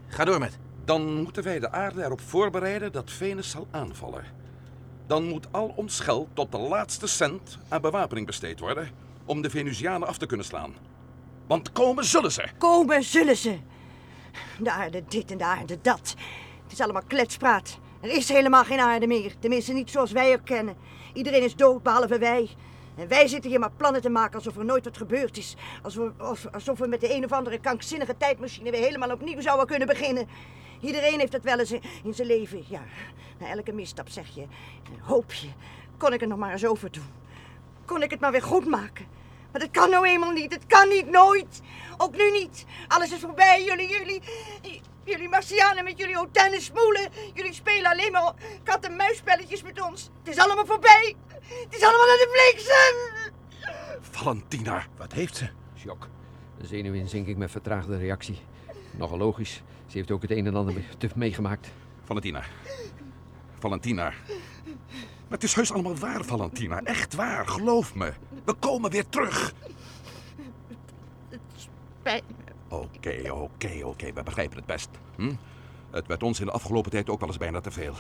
Ga 0.07 0.25
door 0.25 0.39
met. 0.39 0.59
Dan 0.85 1.15
moeten 1.15 1.43
wij 1.43 1.59
de 1.59 1.71
aarde 1.71 2.05
erop 2.05 2.21
voorbereiden 2.21 2.93
dat 2.93 3.11
Venus 3.11 3.51
zal 3.51 3.67
aanvallen. 3.71 4.36
Dan 5.07 5.25
moet 5.25 5.47
al 5.51 5.73
ons 5.77 6.01
geld 6.01 6.29
tot 6.33 6.53
de 6.53 6.59
laatste 6.59 7.07
cent 7.07 7.59
aan 7.69 7.81
bewapening 7.81 8.27
besteed 8.27 8.61
worden... 8.61 8.91
om 9.25 9.43
de 9.43 9.51
Venusianen 9.51 10.09
af 10.09 10.19
te 10.19 10.27
kunnen 10.27 10.47
slaan. 10.47 10.75
Want 11.47 11.73
komen 11.73 12.05
zullen 12.05 12.33
ze. 12.33 12.45
Komen 12.59 13.03
zullen 13.03 13.37
ze. 13.37 13.59
De 14.59 14.71
aarde 14.71 15.05
dit 15.09 15.31
en 15.31 15.39
de 15.39 15.45
aarde 15.45 15.79
dat. 15.83 16.15
Het 16.63 16.73
is 16.73 16.81
allemaal 16.81 17.03
kletspraat. 17.07 17.79
Er 18.01 18.11
is 18.11 18.29
helemaal 18.29 18.65
geen 18.65 18.81
aarde 18.81 19.07
meer. 19.07 19.35
Tenminste 19.39 19.73
niet 19.73 19.91
zoals 19.91 20.13
wij 20.13 20.33
er 20.33 20.41
kennen. 20.41 20.77
Iedereen 21.13 21.43
is 21.43 21.57
dood, 21.57 21.83
behalve 21.83 22.19
wij. 22.19 22.51
En 22.97 23.09
wij 23.09 23.29
zitten 23.29 23.51
hier 23.51 23.61
maar 23.61 23.73
plannen 23.77 24.03
te 24.03 24.09
maken 24.09 24.35
alsof 24.35 24.57
er 24.57 24.65
nooit 24.65 24.85
wat 24.85 24.97
gebeurd 24.97 25.37
is. 25.37 25.55
Alsof 25.83 26.11
alsof 26.53 26.79
we 26.79 26.87
met 26.87 27.01
de 27.01 27.15
een 27.15 27.25
of 27.25 27.33
andere 27.33 27.59
krankzinnige 27.59 28.17
tijdmachine 28.17 28.71
weer 28.71 28.81
helemaal 28.81 29.11
opnieuw 29.11 29.41
zouden 29.41 29.67
kunnen 29.67 29.89
beginnen. 29.89 30.29
Iedereen 30.81 31.19
heeft 31.19 31.33
het 31.33 31.45
wel 31.45 31.59
eens 31.59 31.73
in 32.03 32.15
zijn 32.15 32.27
leven. 32.29 32.65
Ja, 32.69 32.83
na 33.39 33.49
elke 33.49 33.73
misstap 33.73 34.09
zeg 34.09 34.35
je, 34.35 34.47
hoop 35.01 35.33
je, 35.33 35.49
kon 35.99 36.13
ik 36.13 36.21
het 36.21 36.29
nog 36.29 36.39
maar 36.39 36.53
eens 36.53 36.67
over 36.67 36.93
doen. 36.93 37.11
Kon 37.85 38.03
ik 38.03 38.11
het 38.11 38.21
maar 38.21 38.33
weer 38.33 38.43
goed 38.43 38.67
maken. 38.67 39.07
Maar 39.57 39.61
dat 39.61 39.71
kan 39.71 39.91
nou 39.91 40.07
eenmaal 40.07 40.31
niet. 40.31 40.53
Het 40.53 40.67
kan 40.67 40.89
niet, 40.89 41.11
nooit. 41.11 41.61
Ook 41.97 42.17
nu 42.17 42.31
niet. 42.31 42.65
Alles 42.89 43.13
is 43.13 43.21
voorbij. 43.21 43.65
Jullie, 43.65 43.89
jullie, 43.89 44.23
jullie 45.05 45.29
Martianen 45.29 45.85
met 45.85 45.99
jullie 45.99 46.17
hotel 46.17 46.61
smoelen. 46.61 47.11
Jullie 47.35 47.53
spelen 47.53 47.91
alleen 47.91 48.13
maar 48.13 48.35
kat-en-muisspelletjes 48.63 49.63
met 49.63 49.83
ons. 49.83 50.11
Het 50.23 50.35
is 50.35 50.43
allemaal 50.43 50.67
voorbij. 50.67 51.15
Het 51.41 51.75
is 51.75 51.83
allemaal 51.83 52.07
naar 52.07 52.17
de 52.17 52.29
bliksem. 52.33 53.33
Valentina. 54.01 54.85
Wat 54.97 55.13
heeft 55.13 55.37
ze? 55.37 55.49
Shock. 55.79 56.09
Een 56.59 56.67
zenuwinzinking 56.67 57.37
met 57.37 57.51
vertraagde 57.51 57.99
reactie. 57.99 58.39
Nogal 58.91 59.19
logisch. 59.19 59.63
Ze 59.87 59.97
heeft 59.97 60.11
ook 60.11 60.23
het 60.23 60.31
een 60.31 60.47
en 60.47 60.55
ander 60.55 60.75
meegemaakt. 61.15 61.73
Valentina. 62.05 62.43
Valentina. 63.59 64.13
Maar 65.29 65.39
het 65.39 65.43
is 65.43 65.55
heus 65.55 65.73
allemaal 65.73 65.97
waar, 65.97 66.25
Valentina. 66.25 66.83
Echt 66.83 67.15
waar, 67.15 67.47
geloof 67.47 67.95
me. 67.95 68.13
We 68.45 68.53
komen 68.53 68.91
weer 68.91 69.09
terug. 69.09 69.55
Spijt 71.57 72.23
Oké, 72.69 73.33
oké, 73.33 73.81
oké. 73.85 74.13
We 74.13 74.23
begrijpen 74.23 74.57
het 74.57 74.67
best. 74.67 74.89
Hm? 75.17 75.35
Het 75.91 76.07
werd 76.07 76.23
ons 76.23 76.41
in 76.41 76.47
de 76.47 76.53
afgelopen 76.53 76.91
tijd 76.91 77.11
ook 77.11 77.21
wel 77.21 77.29
eens 77.29 77.39
bijna 77.39 77.61
te 77.61 77.71
veel. 77.71 77.95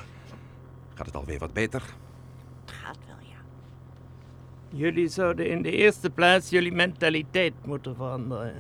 Gaat 0.95 1.07
het 1.07 1.16
alweer 1.16 1.38
wat 1.38 1.52
beter? 1.52 1.83
Het 2.64 2.75
gaat 2.75 2.99
wel, 3.07 3.16
ja. 3.21 3.38
Jullie 4.69 5.09
zouden 5.09 5.50
in 5.50 5.62
de 5.62 5.71
eerste 5.71 6.11
plaats 6.11 6.50
jullie 6.50 6.73
mentaliteit 6.73 7.55
moeten 7.64 7.97
veranderen. 7.97 8.55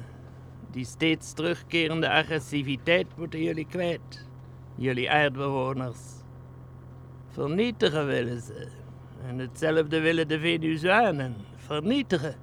Die 0.76 0.84
steeds 0.84 1.32
terugkerende 1.32 2.10
agressiviteit 2.10 3.06
moeten 3.16 3.42
jullie 3.42 3.66
kwijt. 3.66 4.26
Jullie 4.74 5.10
aardbewoners. 5.10 5.98
Vernietigen 7.30 8.06
willen 8.06 8.40
ze. 8.40 8.68
En 9.26 9.38
hetzelfde 9.38 10.00
willen 10.00 10.28
de 10.28 10.38
Venusanen. 10.38 11.34
Vernietigen. 11.56 12.34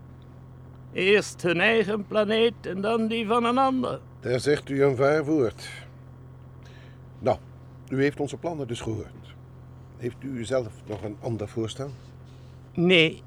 Eerst 0.91 1.41
hun 1.41 1.59
eigen 1.59 2.07
planeet 2.07 2.53
en 2.61 2.81
dan 2.81 3.07
die 3.07 3.27
van 3.27 3.43
een 3.45 3.57
ander. 3.57 3.99
Daar 4.19 4.39
zegt 4.39 4.69
u 4.69 4.83
een 4.83 4.95
waar 4.95 5.25
woord. 5.25 5.69
Nou, 7.19 7.37
u 7.89 8.01
heeft 8.01 8.19
onze 8.19 8.37
plannen 8.37 8.67
dus 8.67 8.81
gehoord. 8.81 9.35
Heeft 9.97 10.23
u 10.23 10.45
zelf 10.45 10.73
nog 10.87 11.03
een 11.03 11.17
ander 11.21 11.47
voorstel? 11.47 11.89
Nee, 12.73 13.21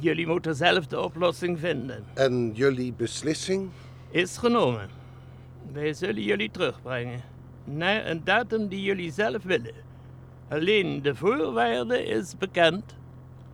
jullie 0.00 0.26
moeten 0.26 0.54
zelf 0.54 0.86
de 0.86 1.00
oplossing 1.00 1.58
vinden. 1.58 2.04
En 2.14 2.50
jullie 2.54 2.92
beslissing? 2.92 3.70
Is 4.12 4.36
genomen. 4.36 4.90
Wij 5.72 5.92
zullen 5.92 6.22
jullie 6.22 6.50
terugbrengen. 6.50 7.20
Naar 7.64 8.06
een 8.06 8.24
datum 8.24 8.68
die 8.68 8.82
jullie 8.82 9.12
zelf 9.12 9.42
willen. 9.42 9.74
Alleen 10.48 11.02
de 11.02 11.14
voorwaarde 11.14 12.04
is 12.04 12.36
bekend. 12.38 12.96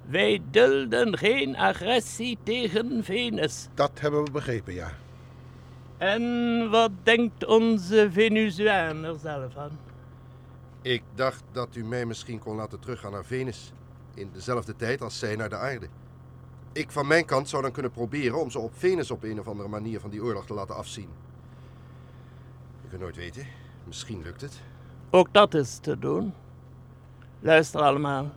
Wij 0.06 0.42
dulden 0.50 1.18
geen 1.18 1.56
agressie 1.56 2.38
tegen 2.42 3.04
Venus. 3.04 3.68
Dat 3.74 3.90
hebben 4.00 4.24
we 4.24 4.30
begrepen, 4.30 4.74
ja. 4.74 4.90
En 5.98 6.22
wat 6.70 6.90
denkt 7.02 7.46
onze 7.46 8.08
Venusiaan 8.10 9.04
er 9.04 9.18
zelf 9.18 9.56
aan? 9.56 9.78
Ik 10.82 11.02
dacht 11.14 11.42
dat 11.52 11.76
u 11.76 11.84
mij 11.84 12.06
misschien 12.06 12.38
kon 12.38 12.56
laten 12.56 12.80
teruggaan 12.80 13.12
naar 13.12 13.24
Venus. 13.24 13.72
In 14.14 14.30
dezelfde 14.32 14.76
tijd 14.76 15.02
als 15.02 15.18
zij 15.18 15.36
naar 15.36 15.48
de 15.48 15.56
aarde. 15.56 15.88
Ik 16.78 16.90
van 16.90 17.06
mijn 17.06 17.24
kant 17.24 17.48
zou 17.48 17.62
dan 17.62 17.72
kunnen 17.72 17.90
proberen 17.90 18.40
om 18.40 18.50
ze 18.50 18.58
op 18.58 18.72
Venus 18.74 19.10
op 19.10 19.22
een 19.22 19.40
of 19.40 19.48
andere 19.48 19.68
manier 19.68 20.00
van 20.00 20.10
die 20.10 20.22
oorlog 20.22 20.46
te 20.46 20.54
laten 20.54 20.76
afzien. 20.76 21.08
Je 22.82 22.88
kunt 22.88 23.00
nooit 23.00 23.16
weten. 23.16 23.46
Misschien 23.84 24.22
lukt 24.22 24.40
het. 24.40 24.60
Ook 25.10 25.32
dat 25.32 25.54
is 25.54 25.78
te 25.78 25.98
doen. 25.98 26.34
Luister 27.40 27.80
allemaal. 27.80 28.30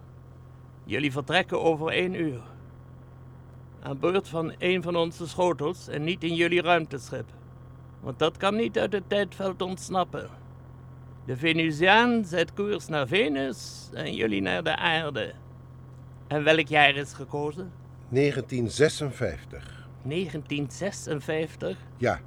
Jullie 0.84 1.12
vertrekken 1.12 1.62
over 1.62 1.88
één 1.88 2.14
uur. 2.14 2.42
Aan 3.82 4.00
boord 4.00 4.28
van 4.28 4.54
een 4.58 4.84
van 4.84 4.96
onze 4.96 5.28
schotels 5.28 5.88
en 5.88 6.04
niet 6.04 6.24
in 6.24 6.36
jullie 6.36 6.62
ruimteschip. 6.62 7.30
Want 8.00 8.20
dat 8.20 8.38
kan 8.38 8.56
niet 8.56 8.80
uit 8.80 8.94
het 8.94 9.10
tijdveld 9.10 9.62
ontsnappen. 9.62 10.30
De 11.26 11.38
Venusiaan 11.38 12.26
zet 12.26 12.54
koers 12.54 12.88
naar 12.88 13.08
Venus 13.08 13.90
en 13.94 14.14
jullie 14.14 14.42
naar 14.42 14.64
de 14.64 14.76
aarde. 14.76 15.34
En 16.28 16.44
welk 16.44 16.68
jaar 16.68 16.96
is 16.96 17.14
gekozen? 17.14 17.81
1956. 18.12 19.88
1956? 20.04 21.78
Ja, 21.98 22.20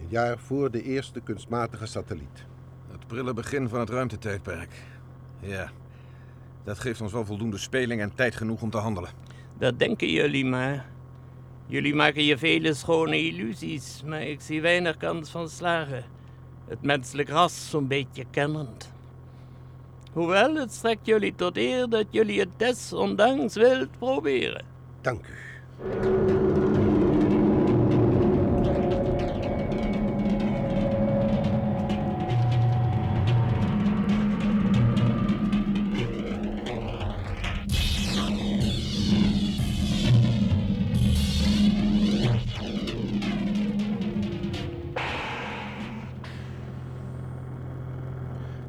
een 0.00 0.06
jaar 0.08 0.38
voor 0.38 0.70
de 0.70 0.82
eerste 0.82 1.20
kunstmatige 1.20 1.86
satelliet. 1.86 2.46
Het 2.90 3.06
prille 3.06 3.34
begin 3.34 3.68
van 3.68 3.80
het 3.80 3.90
ruimtetijdperk. 3.90 4.70
Ja, 5.40 5.70
dat 6.64 6.78
geeft 6.78 7.00
ons 7.00 7.12
wel 7.12 7.24
voldoende 7.24 7.58
speling 7.58 8.00
en 8.00 8.14
tijd 8.14 8.36
genoeg 8.36 8.62
om 8.62 8.70
te 8.70 8.76
handelen. 8.76 9.10
Dat 9.58 9.78
denken 9.78 10.10
jullie 10.10 10.44
maar. 10.44 10.86
Jullie 11.66 11.94
maken 11.94 12.24
je 12.24 12.38
vele 12.38 12.74
schone 12.74 13.18
illusies, 13.18 14.02
maar 14.06 14.22
ik 14.22 14.40
zie 14.40 14.60
weinig 14.60 14.96
kans 14.96 15.30
van 15.30 15.48
slagen. 15.48 16.04
Het 16.66 16.82
menselijk 16.82 17.28
ras 17.28 17.70
zo'n 17.70 17.86
beetje 17.86 18.24
kennend. 18.30 18.92
Hoewel, 20.12 20.54
het 20.54 20.72
strekt 20.72 21.06
jullie 21.06 21.34
tot 21.34 21.56
eer 21.56 21.88
dat 21.88 22.06
jullie 22.10 22.40
het 22.40 22.48
desondanks 22.56 23.54
wilt 23.54 23.98
proberen. 23.98 24.76
Dank 25.08 25.26
u. 25.26 25.48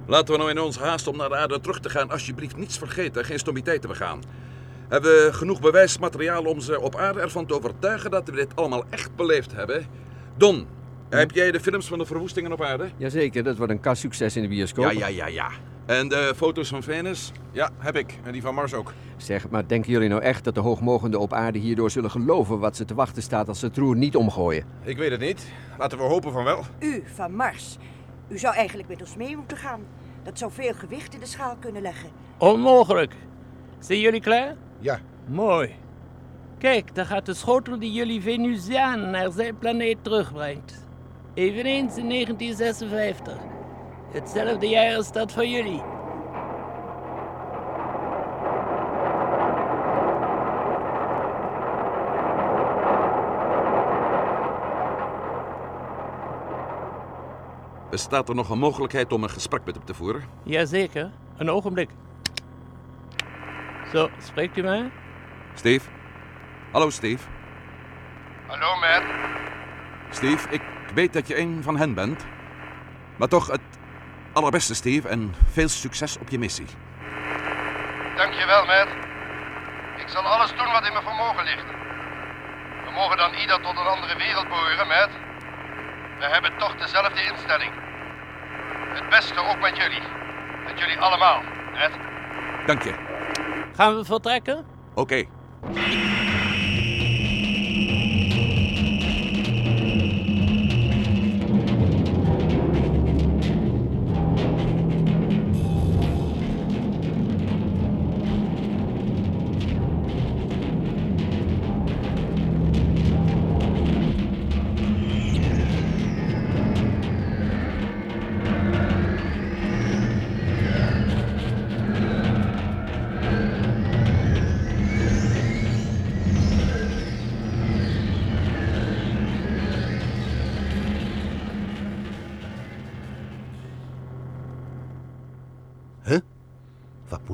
Laten 0.08 0.34
we 0.34 0.39
nou 0.39 0.50
in 0.50 0.60
onze 0.60 0.79
haast 0.79 1.08
om 1.08 1.17
naar 1.17 1.29
de 1.29 1.36
aarde 1.36 1.60
terug 1.60 1.79
te 1.79 1.89
gaan 1.89 2.10
alsjeblieft 2.10 2.58
niets 2.58 2.77
vergeten, 2.77 3.25
geen 3.25 3.39
stommiteiten 3.39 3.89
begaan. 3.89 4.22
Hebben 4.89 5.12
we 5.12 5.34
genoeg 5.34 5.60
bewijsmateriaal 5.60 6.43
om 6.43 6.60
ze 6.60 6.81
op 6.81 6.96
aarde 6.96 7.19
ervan 7.19 7.46
te 7.46 7.53
overtuigen 7.53 8.12
dat 8.12 8.29
we 8.29 8.36
dit 8.36 8.55
allemaal 8.55 8.84
echt 8.89 9.15
beleefd 9.15 9.51
hebben? 9.51 9.86
Don, 10.38 10.67
heb 11.10 11.31
jij 11.31 11.51
de 11.51 11.60
films 11.60 11.88
van 11.88 11.98
de 11.98 12.05
verwoestingen 12.05 12.51
op 12.51 12.62
aarde? 12.62 12.89
Jazeker, 12.98 13.43
dat 13.43 13.58
wordt 13.58 13.72
een 13.72 13.79
kassucces 13.79 14.36
in 14.36 14.41
de 14.41 14.48
bioscoop. 14.48 14.91
Ja, 14.91 14.91
ja, 14.91 15.08
ja, 15.08 15.27
ja. 15.27 15.50
En 15.86 16.08
de 16.08 16.34
foto's 16.36 16.69
van 16.69 16.84
Venus? 16.84 17.31
Ja, 17.51 17.69
heb 17.77 17.96
ik. 17.96 18.19
En 18.24 18.31
die 18.31 18.41
van 18.41 18.53
Mars 18.53 18.74
ook. 18.74 18.93
Zeg, 19.17 19.50
maar 19.50 19.67
denken 19.67 19.91
jullie 19.91 20.10
nou 20.10 20.22
echt 20.22 20.43
dat 20.43 20.55
de 20.55 20.62
hoogmogenden 20.62 21.19
op 21.19 21.34
aarde 21.34 21.60
hierdoor 21.60 21.91
zullen 21.91 22.12
geloven 22.12 22.60
wat 22.60 22.75
ze 22.75 22.86
te 22.86 22.96
wachten 22.96 23.22
staat 23.22 23.48
als 23.48 23.60
ze 23.60 23.65
het 23.65 23.77
roer 23.77 23.96
niet 23.96 24.15
omgooien? 24.15 24.65
Ik 24.84 24.98
weet 24.98 25.12
het 25.12 25.19
niet. 25.19 25.46
Laten 25.77 25.98
we 25.98 26.03
hopen 26.03 26.31
van 26.31 26.43
wel. 26.43 26.63
U 26.79 27.03
van 27.13 27.36
Mars. 27.36 27.77
U 28.27 28.38
zou 28.38 28.55
eigenlijk 28.55 28.89
met 28.89 29.01
ons 29.01 29.15
mee 29.15 29.36
moeten 29.36 29.58
gaan. 29.58 29.81
Dat 30.24 30.38
zou 30.38 30.51
veel 30.51 30.74
gewicht 30.74 31.13
in 31.13 31.19
de 31.19 31.25
schaal 31.25 31.55
kunnen 31.60 31.81
leggen. 31.81 32.10
Onmogelijk. 32.38 33.13
Zijn 33.79 34.00
jullie 34.00 34.22
klaar? 34.22 34.55
Ja, 34.79 35.00
Mooi. 35.29 35.75
Kijk, 36.57 36.95
daar 36.95 37.05
gaat 37.05 37.25
de 37.25 37.33
schotel 37.33 37.79
die 37.79 37.91
jullie 37.91 38.21
Venusiaan 38.21 39.09
naar 39.09 39.31
zijn 39.31 39.57
planeet 39.57 40.03
terugbrengt. 40.03 40.88
Eveneens 41.33 41.98
in 41.98 42.09
1956. 42.09 43.38
Hetzelfde 44.12 44.67
jaar 44.67 44.95
als 44.95 45.12
dat 45.12 45.31
van 45.31 45.50
jullie. 45.50 45.81
Bestaat 57.89 58.29
er 58.29 58.36
nog 58.36 58.50
een 58.50 58.59
mogelijkheid 58.59 59.13
om 59.13 59.24
een 59.24 59.29
gesprek 59.29 59.65
met 59.65 59.75
hem 59.75 59.86
te 59.86 59.93
voeren? 59.93 60.24
Jazeker, 60.43 61.12
een 61.38 61.50
ogenblik. 61.50 61.89
Zo, 63.91 64.10
spreekt 64.24 64.58
u 64.58 64.63
maar. 64.63 64.86
Steve? 65.53 65.89
Hallo, 66.72 66.89
Steve. 66.89 67.24
Hallo, 68.48 68.75
Matt. 68.79 69.05
Steve, 70.10 70.50
ik 70.50 70.62
weet 70.93 71.13
dat 71.13 71.27
je 71.27 71.38
een 71.38 71.63
van 71.63 71.77
hen 71.77 71.93
bent. 71.93 72.25
Maar 73.15 73.27
toch 73.27 73.48
het 73.48 73.62
allerbeste, 74.34 74.75
Steve, 74.75 75.08
en 75.08 75.36
veel 75.51 75.67
succes 75.67 76.17
op 76.17 76.29
je 76.29 76.39
missie. 76.39 76.65
Dankjewel, 78.15 78.65
Matt. 78.65 78.89
Ik 79.98 80.08
zal 80.08 80.22
alles 80.22 80.50
doen 80.50 80.72
wat 80.72 80.86
in 80.86 80.93
mijn 80.93 81.03
vermogen 81.03 81.43
ligt. 81.43 81.65
We 82.86 82.91
mogen 82.96 83.17
dan 83.17 83.34
ieder 83.34 83.62
tot 83.62 83.77
een 83.77 83.86
andere 83.86 84.17
wereld 84.17 84.48
behoren, 84.48 84.88
Matt. 84.88 85.12
We 86.19 86.25
hebben 86.25 86.58
toch 86.58 86.75
dezelfde 86.75 87.24
instelling. 87.24 87.72
Het 88.93 89.10
beste 89.10 89.39
ook 89.39 89.59
met 89.59 89.77
jullie. 89.77 90.03
Met 90.66 90.79
jullie 90.79 91.00
allemaal, 91.00 91.42
Matt. 91.74 91.94
Dank 92.66 92.81
je. 92.83 93.08
Gaan 93.79 93.96
we 93.96 94.05
vertrekken? 94.05 94.65
Oké. 94.94 95.25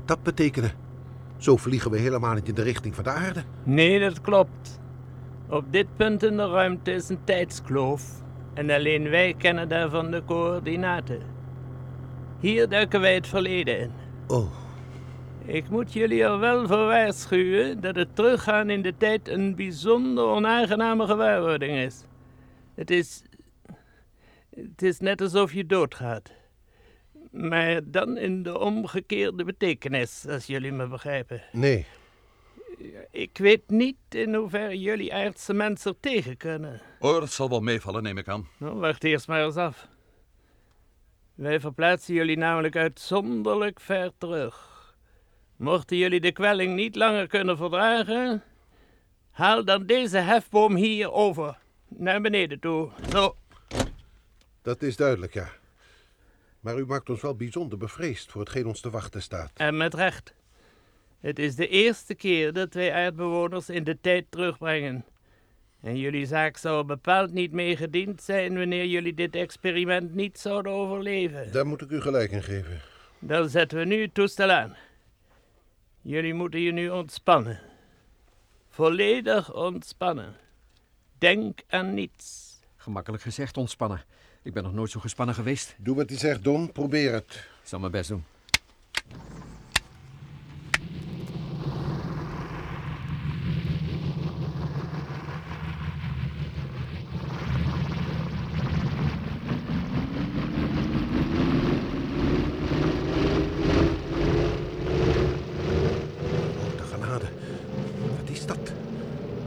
Dat 0.07 0.23
betekenen? 0.23 0.71
Zo 1.37 1.57
vliegen 1.57 1.91
we 1.91 1.97
helemaal 1.97 2.33
niet 2.33 2.47
in 2.47 2.55
de 2.55 2.61
richting 2.61 2.95
van 2.95 3.03
de 3.03 3.09
aarde. 3.09 3.43
Nee, 3.63 3.99
dat 3.99 4.21
klopt. 4.21 4.79
Op 5.49 5.65
dit 5.71 5.87
punt 5.95 6.23
in 6.23 6.37
de 6.37 6.47
ruimte 6.49 6.91
is 6.91 7.09
een 7.09 7.23
tijdskloof. 7.23 8.03
En 8.53 8.69
alleen 8.69 9.09
wij 9.09 9.33
kennen 9.37 9.69
daarvan 9.69 10.11
de 10.11 10.23
coördinaten. 10.25 11.21
Hier 12.39 12.69
duiken 12.69 13.01
wij 13.01 13.13
het 13.13 13.27
verleden 13.27 13.79
in. 13.79 13.91
Oh, 14.27 14.51
Ik 15.45 15.69
moet 15.69 15.93
jullie 15.93 16.23
er 16.23 16.39
wel 16.39 16.67
voor 16.67 16.85
waarschuwen 16.85 17.81
dat 17.81 17.95
het 17.95 18.15
teruggaan 18.15 18.69
in 18.69 18.81
de 18.81 18.93
tijd 18.97 19.27
een 19.27 19.55
bijzonder 19.55 20.23
onaangename 20.23 21.05
gewaarwording 21.05 21.77
is. 21.77 22.03
Het 22.75 22.91
is. 22.91 23.23
Het 24.55 24.81
is 24.81 24.99
net 24.99 25.21
alsof 25.21 25.53
je 25.53 25.65
doodgaat. 25.65 26.31
Maar 27.35 27.81
dan 27.83 28.17
in 28.17 28.43
de 28.43 28.59
omgekeerde 28.59 29.43
betekenis, 29.43 30.25
als 30.29 30.45
jullie 30.45 30.71
me 30.71 30.87
begrijpen. 30.87 31.41
nee. 31.51 31.85
Ik 33.11 33.37
weet 33.37 33.69
niet 33.69 33.95
in 34.09 34.33
hoeverre 34.35 34.79
jullie 34.79 35.13
aardse 35.13 35.53
mensen 35.53 35.91
er 35.91 35.99
tegen 35.99 36.37
kunnen. 36.37 36.81
Oh, 36.99 37.19
dat 37.19 37.31
zal 37.31 37.49
wel 37.49 37.59
meevallen, 37.59 38.03
neem 38.03 38.17
ik 38.17 38.27
aan. 38.27 38.47
Nou, 38.57 38.75
wacht 38.79 39.03
eerst 39.03 39.27
maar 39.27 39.45
eens 39.45 39.55
af. 39.55 39.87
Wij 41.35 41.59
verplaatsen 41.59 42.13
jullie 42.13 42.37
namelijk 42.37 42.75
uitzonderlijk 42.75 43.79
ver 43.79 44.11
terug. 44.17 44.73
Mochten 45.55 45.97
jullie 45.97 46.19
de 46.19 46.31
kwelling 46.31 46.75
niet 46.75 46.95
langer 46.95 47.27
kunnen 47.27 47.57
verdragen, 47.57 48.43
haal 49.31 49.65
dan 49.65 49.85
deze 49.85 50.17
hefboom 50.17 50.75
hier 50.75 51.11
over, 51.11 51.57
naar 51.87 52.21
beneden 52.21 52.59
toe. 52.59 52.89
Zo, 53.11 53.35
Dat 54.61 54.81
is 54.81 54.95
duidelijk, 54.95 55.33
ja. 55.33 55.49
Maar 56.65 56.77
u 56.77 56.85
maakt 56.85 57.09
ons 57.09 57.21
wel 57.21 57.35
bijzonder 57.35 57.77
bevreesd 57.77 58.31
voor 58.31 58.41
hetgeen 58.41 58.65
ons 58.65 58.81
te 58.81 58.89
wachten 58.89 59.21
staat. 59.21 59.51
en 59.53 59.77
met 59.77 59.93
recht. 59.93 60.33
Het 61.19 61.39
is 61.39 61.55
de 61.55 61.67
eerste 61.67 62.15
keer 62.15 62.53
dat 62.53 62.73
wij 62.73 62.93
aardbewoners 62.93 63.69
in 63.69 63.83
de 63.83 63.97
tijd 64.01 64.25
terugbrengen. 64.29 65.05
En 65.81 65.97
jullie 65.97 66.25
zaak 66.25 66.57
zou 66.57 66.85
bepaald 66.85 67.31
niet 67.31 67.51
mee 67.51 67.77
gediend 67.77 68.21
zijn 68.21 68.57
wanneer 68.57 68.85
jullie 68.85 69.13
dit 69.13 69.35
experiment 69.35 70.15
niet 70.15 70.39
zouden 70.39 70.71
overleven. 70.71 71.51
Daar 71.51 71.65
moet 71.65 71.81
ik 71.81 71.89
u 71.89 72.01
gelijk 72.01 72.31
in 72.31 72.43
geven. 72.43 72.81
Dan 73.19 73.49
zetten 73.49 73.77
we 73.77 73.85
nu 73.85 74.01
het 74.01 74.13
toestel 74.13 74.51
aan. 74.51 74.75
Jullie 76.01 76.33
moeten 76.33 76.59
je 76.59 76.71
nu 76.71 76.89
ontspannen. 76.89 77.59
Volledig 78.69 79.53
ontspannen. 79.53 80.35
Denk 81.17 81.59
aan 81.67 81.93
niets. 81.93 82.44
Gemakkelijk 82.85 83.23
gezegd, 83.23 83.57
ontspannen. 83.57 84.03
Ik 84.43 84.53
ben 84.53 84.63
nog 84.63 84.73
nooit 84.73 84.91
zo 84.91 84.99
gespannen 84.99 85.35
geweest. 85.35 85.75
Doe 85.77 85.95
wat 85.95 86.09
hij 86.09 86.17
zegt, 86.17 86.43
Don. 86.43 86.71
Probeer 86.71 87.13
het. 87.13 87.33
Ik 87.33 87.47
zal 87.63 87.79
mijn 87.79 87.91
best 87.91 88.09
doen. 88.09 88.23
Oh, 106.57 106.77
de 106.77 106.83
genade. 106.91 107.25
Wat 108.19 108.29
is 108.29 108.45
dat? 108.45 108.73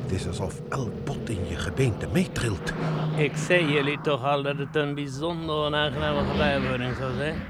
Het 0.02 0.12
is 0.12 0.26
alsof 0.26 0.60
elk 0.68 1.04
bot 1.04 1.28
in 1.28 1.48
je 1.48 1.56
gebeente 1.56 2.06
meetrilt. 2.06 2.72
Ik 3.16 3.36
zei 3.48 3.72
jullie 3.72 4.00
toch 4.00 4.24
al 4.24 4.42
dat 4.42 4.58
het 4.58 4.76
een 4.76 4.94
bijzonder 4.94 5.54
onaangename 5.54 6.30
gewaarwording 6.30 6.96
zou 6.96 7.14
zijn. 7.16 7.42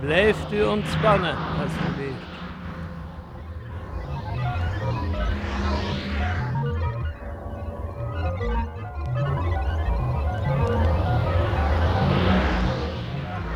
Blijft 0.00 0.52
u 0.52 0.62
ontspannen, 0.62 1.36
alsjeblieft. 1.36 2.28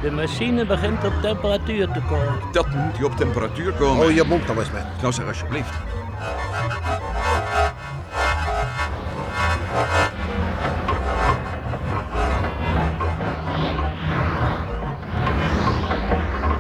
De 0.03 0.11
machine 0.11 0.67
begint 0.67 1.05
op 1.05 1.13
temperatuur 1.23 1.89
te 1.89 2.01
komen. 2.09 2.53
Dat 2.53 2.71
moet 2.71 2.97
je 2.99 3.05
op 3.05 3.17
temperatuur 3.17 3.73
komen. 3.73 4.07
Oh, 4.07 4.11
je 4.11 4.25
mond 4.25 4.47
dan 4.47 4.59
eens, 4.59 4.71
man. 4.71 4.83
Nou 5.01 5.13
zeg 5.13 5.27
alsjeblieft. 5.27 5.75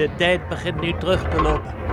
De 0.05 0.14
tijd 0.17 0.49
begint 0.49 0.81
nu 0.81 0.95
terug 0.99 1.29
te 1.29 1.43
lopen. 1.43 1.84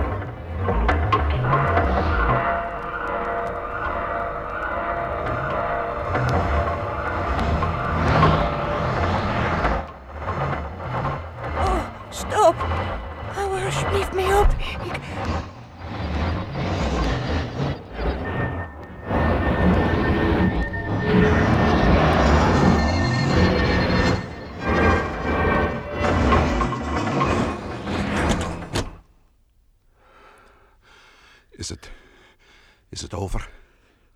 Is 32.88 33.00
het 33.00 33.14
over? 33.14 33.48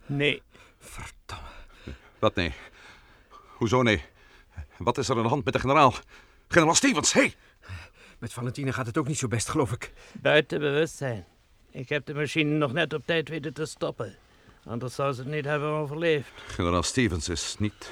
Nee, 0.07 0.43
Verdamme. 0.79 1.49
Wat 2.19 2.35
nee? 2.35 2.53
Hoezo 3.47 3.83
nee? 3.83 4.03
Wat 4.77 4.99
is 4.99 5.09
er 5.09 5.17
aan 5.17 5.23
de 5.23 5.29
hand 5.29 5.45
met 5.45 5.55
de 5.55 5.61
generaal? 5.61 5.95
Generaal 6.49 6.75
Stevens, 6.75 7.13
hé! 7.13 7.21
Hey! 7.21 7.35
Met 8.19 8.33
Valentina 8.33 8.73
gaat 8.73 8.87
het 8.87 8.99
ook 8.99 9.09
niet 9.09 9.19
zo 9.19 9.29
best, 9.29 9.49
geloof 9.49 9.73
ik. 9.73 9.93
buiten 10.13 10.59
bewustzijn. 10.61 11.25
Ik 11.71 11.89
heb 11.89 12.07
de 12.07 12.15
machine 12.15 12.51
nog 12.51 12.73
net 12.73 12.93
op 12.93 13.03
tijd 13.07 13.29
weten 13.29 13.53
te 13.55 13.67
stoppen. 13.67 14.17
Anders 14.65 14.95
zou 14.95 15.13
ze 15.13 15.21
het 15.23 15.31
niet 15.31 15.45
hebben 15.45 15.69
overleefd. 15.69 16.31
Generaal 16.47 16.83
Stevens 16.83 17.29
is 17.29 17.57
niet, 17.59 17.91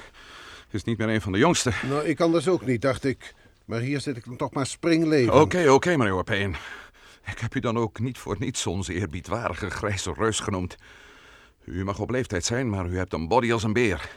is 0.69 0.83
niet 0.83 0.97
meer 0.97 1.09
een 1.09 1.21
van 1.21 1.31
de 1.31 1.37
jongsten. 1.37 1.73
Nou, 1.89 2.05
ik 2.05 2.15
kan 2.15 2.31
dus 2.31 2.47
ook 2.47 2.65
niet, 2.65 2.81
dacht 2.81 3.03
ik. 3.03 3.33
Maar 3.65 3.79
hier 3.79 3.99
zit 4.01 4.17
ik 4.17 4.25
dan 4.25 4.37
toch 4.37 4.51
maar 4.53 4.65
springleven. 4.65 5.33
Oké, 5.41 5.69
oké, 5.69 5.97
meneer 5.97 6.13
Orpeen. 6.13 6.55
Ik 7.25 7.39
heb 7.39 7.55
u 7.55 7.59
dan 7.59 7.77
ook 7.77 7.99
niet 7.99 8.17
voor 8.17 8.35
niets 8.39 8.67
onze 8.67 8.93
eerbiedwaardige 8.93 9.69
grijze 9.69 10.13
reus 10.17 10.39
genoemd. 10.39 10.75
U 11.63 11.83
mag 11.83 11.99
op 11.99 12.09
leeftijd 12.09 12.45
zijn, 12.45 12.69
maar 12.69 12.87
u 12.87 12.97
hebt 12.97 13.13
een 13.13 13.27
body 13.27 13.51
als 13.51 13.63
een 13.63 13.73
beer. 13.73 14.09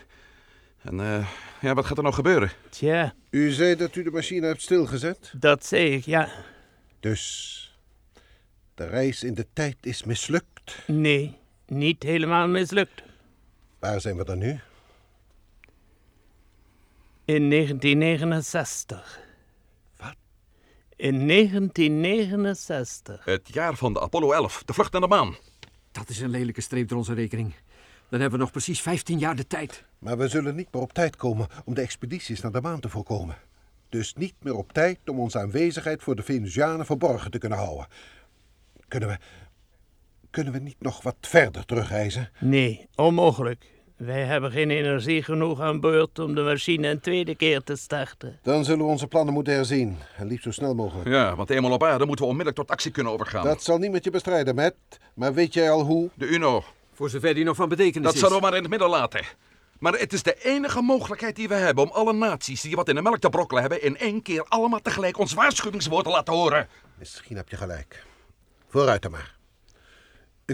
En 0.82 1.00
eh, 1.00 1.28
ja, 1.60 1.74
wat 1.74 1.86
gaat 1.86 1.96
er 1.96 2.02
nou 2.02 2.14
gebeuren? 2.14 2.50
Tja, 2.70 3.14
U 3.30 3.50
zei 3.50 3.76
dat 3.76 3.94
u 3.94 4.02
de 4.02 4.10
machine 4.10 4.46
hebt 4.46 4.62
stilgezet? 4.62 5.32
dat 5.36 5.66
zei 5.66 5.92
ik, 5.92 6.04
ja. 6.04 6.28
Dus 7.00 7.54
de 8.74 8.86
reis 8.86 9.22
in 9.22 9.34
de 9.34 9.46
tijd 9.52 9.76
is 9.80 10.04
mislukt. 10.04 10.78
Nee, 10.86 11.36
niet 11.66 12.02
helemaal 12.02 12.48
mislukt. 12.48 13.02
Waar 13.78 14.00
zijn 14.00 14.16
we 14.16 14.24
dan 14.24 14.38
nu? 14.38 14.60
In 17.24 17.50
1969. 17.50 19.20
In 20.98 21.28
1969. 21.28 23.24
Het 23.24 23.48
jaar 23.52 23.76
van 23.76 23.92
de 23.92 24.00
Apollo 24.00 24.32
11, 24.32 24.62
de 24.64 24.72
vlucht 24.72 24.92
naar 24.92 25.00
de 25.00 25.06
maan. 25.06 25.36
Dat 25.92 26.08
is 26.08 26.20
een 26.20 26.30
lelijke 26.30 26.60
streep 26.60 26.88
door 26.88 26.98
onze 26.98 27.14
rekening. 27.14 27.54
Dan 28.08 28.20
hebben 28.20 28.38
we 28.38 28.44
nog 28.44 28.52
precies 28.52 28.80
15 28.80 29.18
jaar 29.18 29.36
de 29.36 29.46
tijd. 29.46 29.84
Maar 29.98 30.18
we 30.18 30.28
zullen 30.28 30.54
niet 30.54 30.72
meer 30.72 30.82
op 30.82 30.92
tijd 30.92 31.16
komen 31.16 31.46
om 31.64 31.74
de 31.74 31.80
expedities 31.80 32.40
naar 32.40 32.52
de 32.52 32.60
maan 32.60 32.80
te 32.80 32.88
voorkomen. 32.88 33.36
Dus 33.88 34.14
niet 34.14 34.34
meer 34.42 34.54
op 34.54 34.72
tijd 34.72 34.98
om 35.06 35.20
onze 35.20 35.38
aanwezigheid 35.38 36.02
voor 36.02 36.16
de 36.16 36.22
Venusianen 36.22 36.86
verborgen 36.86 37.30
te 37.30 37.38
kunnen 37.38 37.58
houden. 37.58 37.86
Kunnen 38.88 39.08
we. 39.08 39.18
Kunnen 40.30 40.52
we 40.52 40.58
niet 40.58 40.80
nog 40.80 41.02
wat 41.02 41.16
verder 41.20 41.64
terugreizen? 41.64 42.30
Nee, 42.40 42.88
onmogelijk. 42.94 43.64
Wij 43.98 44.24
hebben 44.24 44.50
geen 44.50 44.70
energie 44.70 45.22
genoeg 45.22 45.60
aan 45.60 45.80
boord 45.80 46.18
om 46.18 46.34
de 46.34 46.40
machine 46.42 46.88
een 46.88 47.00
tweede 47.00 47.34
keer 47.34 47.62
te 47.62 47.76
starten. 47.76 48.38
Dan 48.42 48.64
zullen 48.64 48.84
we 48.84 48.90
onze 48.90 49.06
plannen 49.06 49.34
moeten 49.34 49.52
herzien. 49.52 49.98
En 50.16 50.26
liefst 50.26 50.44
zo 50.44 50.50
snel 50.50 50.74
mogelijk. 50.74 51.08
Ja, 51.08 51.36
want 51.36 51.50
eenmaal 51.50 51.72
op 51.72 51.82
aarde 51.84 52.06
moeten 52.06 52.24
we 52.24 52.30
onmiddellijk 52.30 52.56
tot 52.56 52.70
actie 52.70 52.90
kunnen 52.90 53.12
overgaan. 53.12 53.44
Dat 53.44 53.62
zal 53.62 53.78
niet 53.78 53.90
met 53.90 54.04
je 54.04 54.10
bestrijden, 54.10 54.54
Matt. 54.54 54.76
Maar 55.14 55.34
weet 55.34 55.54
jij 55.54 55.70
al 55.70 55.82
hoe? 55.82 56.10
De 56.14 56.26
UNO, 56.26 56.64
Voor 56.92 57.10
zover 57.10 57.34
die 57.34 57.44
nog 57.44 57.56
van 57.56 57.68
betekenis 57.68 58.04
dat 58.06 58.14
is. 58.14 58.20
zullen 58.20 58.36
we 58.36 58.42
maar 58.42 58.54
in 58.54 58.60
het 58.60 58.70
midden 58.70 58.88
laten. 58.88 59.24
Maar 59.78 59.92
het 59.92 60.12
is 60.12 60.22
de 60.22 60.44
enige 60.44 60.82
mogelijkheid 60.82 61.36
die 61.36 61.48
we 61.48 61.54
hebben 61.54 61.84
om 61.84 61.90
alle 61.90 62.12
naties 62.12 62.60
die 62.60 62.76
wat 62.76 62.88
in 62.88 62.94
de 62.94 63.02
melk 63.02 63.18
te 63.18 63.28
brokkelen 63.28 63.62
hebben... 63.62 63.82
in 63.82 63.96
één 63.96 64.22
keer 64.22 64.44
allemaal 64.48 64.80
tegelijk 64.80 65.18
ons 65.18 65.34
waarschuwingswoord 65.34 66.04
te 66.04 66.10
laten 66.10 66.34
horen. 66.34 66.68
Misschien 66.98 67.36
heb 67.36 67.48
je 67.48 67.56
gelijk. 67.56 68.04
Vooruit 68.68 69.02
dan 69.02 69.10
maar. 69.10 69.36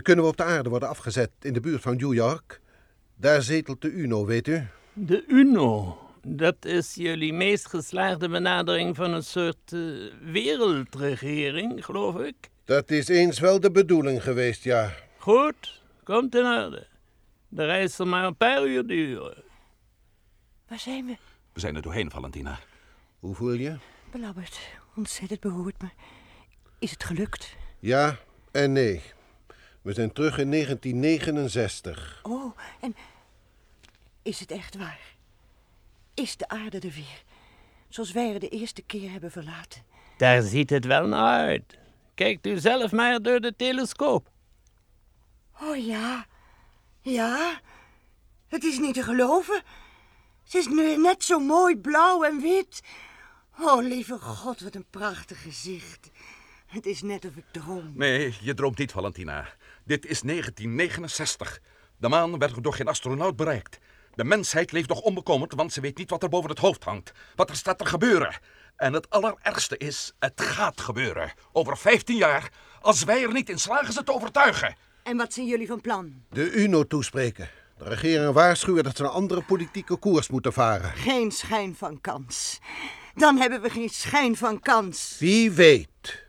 Kunnen 0.02 0.24
we 0.24 0.30
op 0.30 0.37
de 0.37 0.44
aarde 0.44 0.68
worden 0.68 0.88
afgezet 0.88 1.30
in 1.40 1.52
de 1.52 1.61
buurt 1.61 1.83
van 1.83 1.96
New 1.96 2.14
York? 2.14 2.61
Daar 3.16 3.42
zetelt 3.42 3.83
de 3.83 3.90
UNO, 3.90 4.27
weet 4.27 4.48
u. 4.48 4.66
De 4.92 5.24
UNO, 5.27 5.98
dat 6.22 6.64
is 6.64 6.94
jullie 6.94 7.33
meest 7.33 7.68
geslaagde 7.68 8.29
benadering 8.29 8.96
van 8.96 9.12
een 9.12 9.22
soort 9.24 9.72
eh, 9.72 9.81
wereldregering, 10.20 11.85
geloof 11.85 12.18
ik. 12.18 12.35
Dat 12.64 12.90
is 12.90 13.09
eens 13.09 13.38
wel 13.38 13.61
de 13.61 13.70
bedoeling 13.70 14.22
geweest, 14.22 14.64
ja. 14.64 14.92
Goed, 15.18 15.83
komt 16.05 16.35
in 16.35 16.44
orde. 16.44 16.87
De 17.48 17.64
reis 17.64 17.94
zal 17.94 18.07
maar 18.07 18.24
een 18.24 18.37
paar 18.37 18.66
uur 18.66 18.87
duren. 18.87 19.42
Waar 20.68 20.79
zijn 20.79 21.07
we? 21.07 21.16
We 21.53 21.61
zijn 21.61 21.77
er 21.77 21.83
doorheen, 21.83 22.11
Valentina. 22.11 22.59
Hoe 23.18 23.35
voel 23.35 23.53
je? 23.53 23.77
Belabberd. 24.11 24.59
Ontzettend 24.96 25.40
beroerd, 25.40 25.83
maar 25.83 25.94
is 26.79 26.90
het 26.90 27.05
gelukt? 27.05 27.57
Ja 27.79 28.18
en 28.50 28.72
nee. 28.72 29.03
We 29.85 29.92
zijn 29.92 30.12
terug 30.12 30.38
in 30.38 30.51
1969. 30.51 32.20
Oh, 32.23 32.59
en 32.81 32.97
is 34.23 34.40
het 34.40 34.51
echt 34.51 34.77
waar? 34.77 35.01
Is 36.14 36.37
de 36.37 36.49
aarde 36.49 36.77
er 36.79 36.92
weer? 36.94 37.23
Zoals 37.88 38.12
wij 38.12 38.33
er 38.33 38.40
de 38.40 38.49
eerste 38.49 38.83
keer 38.83 39.11
hebben 39.11 39.31
verlaten. 39.31 39.83
Daar 40.16 40.42
ziet 40.42 40.70
het 40.70 40.85
wel 40.85 41.07
naar 41.07 41.47
uit. 41.47 41.79
Kijkt 42.14 42.47
u 42.47 42.59
zelf 42.59 42.92
maar 42.92 43.23
door 43.23 43.40
de 43.40 43.57
telescoop. 43.57 44.31
Oh 45.61 45.87
ja, 45.87 46.27
ja. 47.01 47.61
Het 48.49 48.64
is 48.64 48.79
niet 48.79 48.94
te 48.94 49.03
geloven. 49.03 49.62
Ze 50.42 50.59
is 50.59 50.66
nu 50.66 50.97
net 50.97 51.25
zo 51.25 51.38
mooi 51.38 51.77
blauw 51.77 52.23
en 52.23 52.40
wit. 52.40 52.81
Oh, 53.61 53.83
lieve 53.83 54.18
God, 54.18 54.61
wat 54.61 54.75
een 54.75 54.87
prachtig 54.90 55.42
gezicht. 55.42 56.11
Het 56.66 56.87
is 56.87 57.03
net 57.03 57.25
of 57.25 57.37
ik 57.37 57.44
droom. 57.53 57.92
Nee, 57.94 58.35
je 58.40 58.55
droomt 58.55 58.79
niet, 58.79 58.92
Valentina. 58.92 59.49
Dit 59.85 60.07
is 60.07 60.20
1969. 60.20 61.61
De 61.97 62.09
maan 62.09 62.38
werd 62.38 62.62
door 62.62 62.75
geen 62.75 62.88
astronaut 62.88 63.37
bereikt. 63.37 63.79
De 64.14 64.25
mensheid 64.25 64.73
leeft 64.73 64.88
nog 64.88 65.01
onbekommerd, 65.01 65.55
want 65.55 65.73
ze 65.73 65.81
weet 65.81 65.99
niet 65.99 66.11
wat 66.11 66.23
er 66.23 66.29
boven 66.29 66.51
het 66.51 66.59
hoofd 66.59 66.85
hangt. 66.85 67.12
Wat 67.35 67.51
er 67.51 67.57
staat 67.57 67.79
te 67.79 67.87
gebeuren. 67.87 68.38
En 68.77 68.92
het 68.92 69.11
allerergste 69.11 69.77
is, 69.77 70.12
het 70.18 70.40
gaat 70.40 70.81
gebeuren. 70.81 71.33
Over 71.53 71.77
15 71.77 72.16
jaar, 72.16 72.51
als 72.81 73.05
wij 73.05 73.23
er 73.23 73.33
niet 73.33 73.49
in 73.49 73.59
slagen 73.59 73.92
ze 73.92 74.03
te 74.03 74.12
overtuigen. 74.12 74.77
En 75.03 75.16
wat 75.16 75.33
zijn 75.33 75.47
jullie 75.47 75.66
van 75.66 75.81
plan? 75.81 76.23
De 76.31 76.51
UNO 76.53 76.87
toespreken. 76.87 77.49
De 77.79 77.85
regering 77.85 78.33
waarschuwen 78.33 78.85
dat 78.85 78.97
ze 78.97 79.03
een 79.03 79.11
andere 79.11 79.42
politieke 79.42 79.97
koers 79.97 80.29
moeten 80.29 80.53
varen. 80.53 80.92
Geen 80.97 81.31
schijn 81.31 81.75
van 81.77 82.01
kans. 82.01 82.59
Dan 83.14 83.37
hebben 83.37 83.61
we 83.62 83.70
geen 83.70 83.88
schijn 83.88 84.37
van 84.37 84.61
kans. 84.61 85.16
Wie 85.18 85.51
weet. 85.51 86.23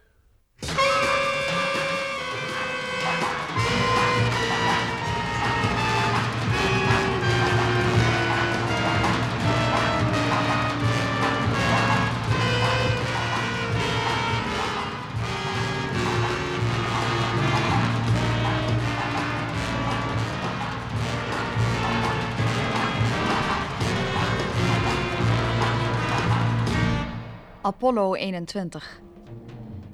Apollo 27.65 28.13
21. 28.13 29.01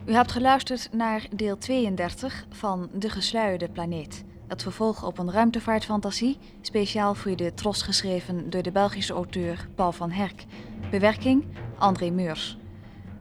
U 0.05 0.13
hebt 0.13 0.31
geluisterd 0.31 0.89
naar 0.93 1.27
deel 1.36 1.57
32 1.57 2.45
van 2.49 2.89
De 2.93 3.10
Gesluierde 3.10 3.69
Planeet. 3.69 4.23
Het 4.47 4.62
vervolg 4.62 5.05
op 5.05 5.17
een 5.17 5.31
ruimtevaartfantasie, 5.31 6.38
speciaal 6.62 7.15
voor 7.15 7.36
de 7.36 7.53
Tros 7.53 7.81
geschreven 7.81 8.49
door 8.49 8.62
de 8.62 8.71
Belgische 8.71 9.13
auteur 9.13 9.67
Paul 9.75 9.91
van 9.91 10.12
Herk. 10.12 10.45
Bewerking 10.89 11.45
André 11.77 12.10
Meurs. 12.10 12.57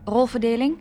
Rolverdeling 0.04 0.78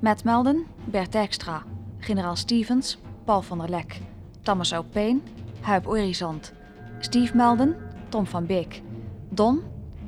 Matt 0.00 0.24
Melden, 0.24 0.66
Bert 0.84 1.12
Dijkstra, 1.12 1.62
Generaal 1.98 2.36
Stevens, 2.36 2.98
Paul 3.24 3.42
van 3.42 3.58
der 3.58 3.70
Lek, 3.70 4.00
Thomas 4.42 4.72
Aupeen, 4.72 5.22
Huip 5.60 5.86
Orizant, 5.86 6.52
Steve 6.98 7.36
Melden, 7.36 7.76
Tom 8.08 8.26
van 8.26 8.46
Beek, 8.46 8.82
Don, 9.28 9.62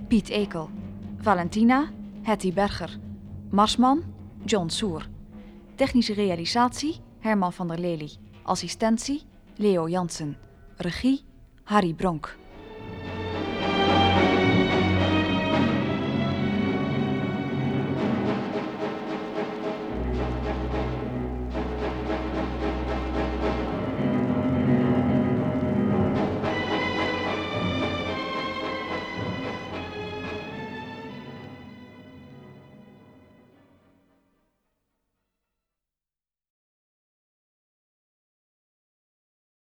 Piet 0.08 0.28
Ekel, 0.28 0.68
Valentina, 1.20 1.88
Hetty 2.26 2.52
Berger, 2.52 2.88
Marsman, 3.50 4.02
John 4.46 4.70
Soer. 4.70 5.06
Technische 5.76 6.14
realisatie 6.14 7.00
Herman 7.20 7.52
van 7.52 7.68
der 7.68 7.78
Lely. 7.78 8.10
Assistentie 8.44 9.22
Leo 9.56 9.86
Jansen. 9.86 10.36
Regie 10.78 11.20
Harry 11.64 11.92
Bronk. 11.92 12.43